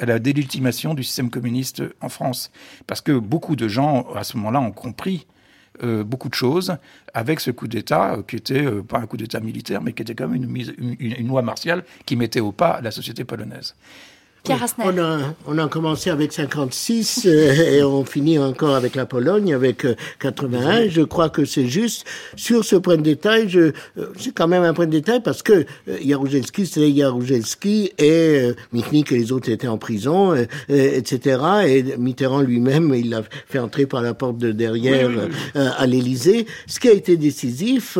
[0.00, 2.50] à la délégitimation du système communiste en France.
[2.86, 5.26] Parce que beaucoup de gens, à ce moment-là, ont compris
[5.82, 6.76] euh, beaucoup de choses
[7.14, 10.02] avec ce coup d'État euh, qui était euh, pas un coup d'État militaire, mais qui
[10.02, 13.24] était quand même une, mise, une, une loi martiale qui mettait au pas la société
[13.24, 13.74] polonaise.
[14.42, 19.04] Pierre on, a, on a commencé avec 56 euh, et on finit encore avec la
[19.04, 19.86] Pologne avec
[20.18, 20.88] 81.
[20.88, 22.06] Je crois que c'est juste.
[22.36, 23.72] Sur ce point de détail, je,
[24.18, 29.18] c'est quand même un point de détail parce que Jaruzelski, c'est Jaruzelski et Michnik et
[29.18, 30.34] les autres étaient en prison,
[30.68, 31.40] etc.
[31.66, 35.10] Et Mitterrand lui-même, il l'a fait entrer par la porte de derrière
[35.54, 36.46] à l'Élysée.
[36.66, 37.98] Ce qui a été décisif,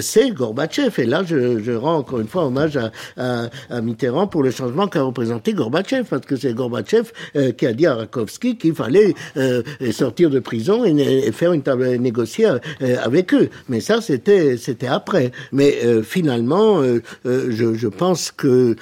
[0.00, 1.00] c'est Gorbatchev.
[1.02, 4.50] Et là, je, je, rends encore une fois hommage à, à, à Mitterrand pour le
[4.50, 8.74] changement qu'a représenté Gorbatchev, parce que c'est Gorbatchev euh, qui a dit à Rakovsky qu'il
[8.74, 13.48] fallait euh, sortir de prison et, faire une table négocier euh, avec eux.
[13.68, 15.32] Mais ça, c'était c'était après.
[15.52, 16.82] Mais finalement,
[17.24, 18.76] je pense que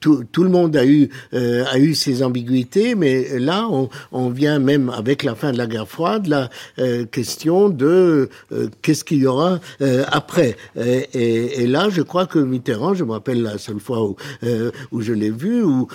[0.00, 4.30] tout, tout, le monde a eu euh, a eu ses ambiguïtés, mais là on, on,
[4.30, 9.04] vient même avec la fin de la guerre froide la euh, question de euh, qu'est-ce
[9.04, 10.56] qu'il y aura euh, après.
[10.76, 14.16] Et, et, là, je crois que Mitterrand, je me rappelle la seule fois où
[14.92, 15.88] où je l'ai vu, où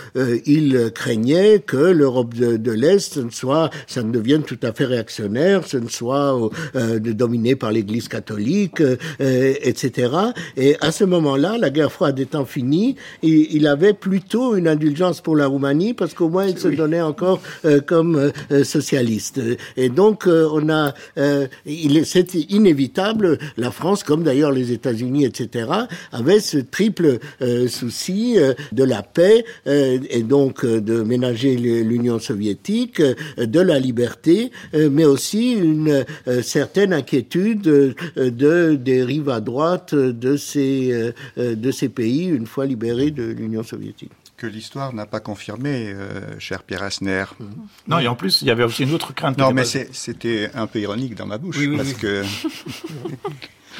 [0.45, 4.85] il craignait que l'Europe de, de l'Est ne soit, ça ne devienne tout à fait
[4.85, 8.81] réactionnaire, ce ne soit dominé par l'Église catholique,
[9.19, 10.11] etc.
[10.57, 14.67] Et à ce moment-là, la guerre froide étant finie, il, il a avait plutôt une
[14.67, 18.65] indulgence pour la Roumanie parce qu'au moins il se donnait encore euh, comme euh, euh,
[18.65, 19.39] socialiste.
[19.77, 20.93] Et donc on a,
[21.65, 23.38] il c'est inévitable.
[23.55, 25.69] La France, comme d'ailleurs les États-Unis, etc.,
[26.11, 27.19] avait ce triple
[27.67, 28.38] souci
[28.71, 33.01] de la paix et donc de ménager l'Union soviétique,
[33.38, 36.05] de la liberté, mais aussi une
[36.41, 43.11] certaine inquiétude de des rives à droite de ces de ces pays une fois libérés
[43.11, 43.68] de l'Union soviétique
[44.38, 47.26] que l'histoire n'a pas confirmé, euh, cher Pierre Asner.
[47.88, 49.38] Non, et en plus, il y avait aussi une autre crainte.
[49.38, 52.24] Non, mais c'était un peu ironique dans ma bouche, parce que...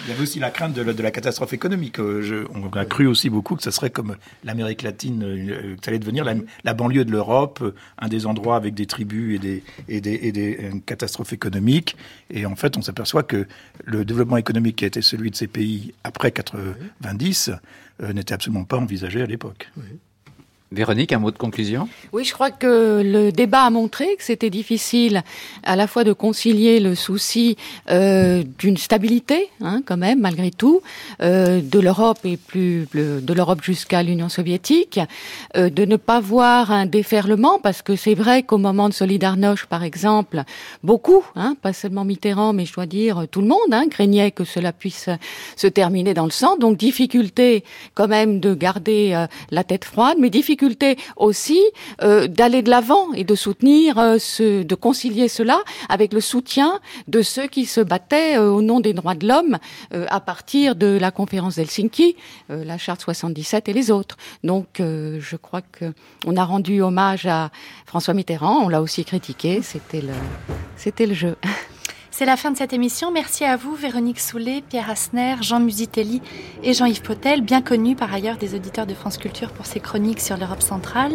[0.04, 2.00] Il y avait aussi la crainte de la, catastrophe économique.
[2.00, 5.90] Euh, on a cru aussi beaucoup que ce serait comme l'Amérique latine, euh, que ça
[5.90, 6.26] allait devenir
[6.64, 9.40] la, banlieue de l'Europe, euh, un des endroits avec des tribus
[9.88, 11.98] et des, catastrophes économiques.
[12.30, 13.48] Et en fait, on s'aperçoit que
[13.84, 17.52] le développement économique qui a été celui de ces pays après 90
[18.14, 19.72] n'était absolument pas envisagé à l'époque.
[20.72, 21.90] Véronique, un mot de conclusion?
[22.14, 25.24] Oui, je crois que le débat a montré que c'était difficile
[25.64, 27.58] à la fois de concilier le souci
[27.90, 30.82] euh, d'une stabilité, hein, quand même, malgré tout,
[31.24, 35.00] euh, de l'Europe et plus de l'Europe jusqu'à l'Union soviétique,
[35.58, 39.66] euh, de ne pas voir un déferlement, parce que c'est vrai qu'au moment de Solidarność,
[39.66, 40.44] par exemple,
[40.84, 44.44] beaucoup, hein, pas seulement Mitterrand, mais je dois dire tout le monde, hein, craignait que
[44.44, 45.10] cela puisse
[45.56, 46.58] se terminer dans le sang.
[46.58, 47.64] Donc difficulté
[47.96, 50.59] quand même de garder la tête froide, mais difficulté
[51.16, 51.62] aussi
[52.02, 57.22] euh, d'aller de l'avant et de soutenir, euh, de concilier cela avec le soutien de
[57.22, 59.58] ceux qui se battaient euh, au nom des droits de l'homme
[59.92, 62.16] à partir de la conférence d'Helsinki,
[62.50, 64.18] la charte 77 et les autres.
[64.44, 65.94] Donc, je crois que
[66.26, 67.52] on a rendu hommage à
[67.86, 68.64] François Mitterrand.
[68.64, 69.62] On l'a aussi critiqué.
[69.62, 70.04] C'était
[70.76, 71.36] c'était le jeu.
[72.20, 73.12] C'est la fin de cette émission.
[73.14, 76.22] Merci à vous, Véronique Soulet, Pierre Asner, Jean Musitelli
[76.64, 80.20] et Jean-Yves Potel, bien connus par ailleurs des auditeurs de France Culture pour ces chroniques
[80.20, 81.14] sur l'Europe centrale.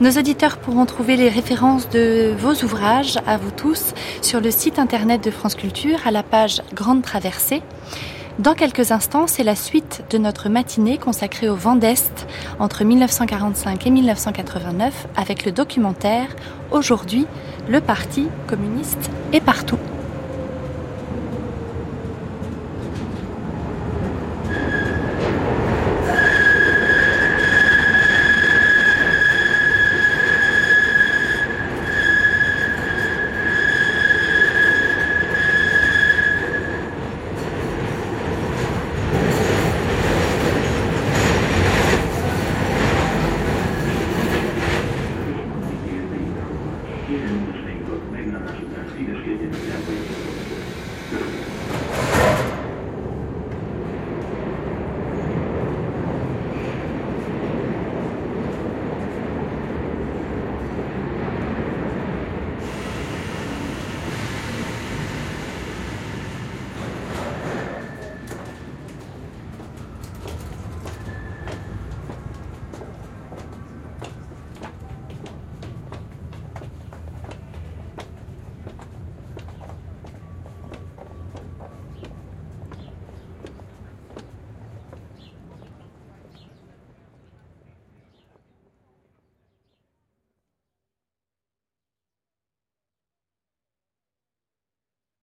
[0.00, 4.80] Nos auditeurs pourront trouver les références de vos ouvrages, à vous tous, sur le site
[4.80, 7.62] internet de France Culture, à la page Grande Traversée.
[8.40, 12.26] Dans quelques instants, c'est la suite de notre matinée consacrée au vent d'Est
[12.58, 16.26] entre 1945 et 1989 avec le documentaire
[16.72, 17.28] Aujourd'hui,
[17.68, 19.78] le Parti communiste est partout.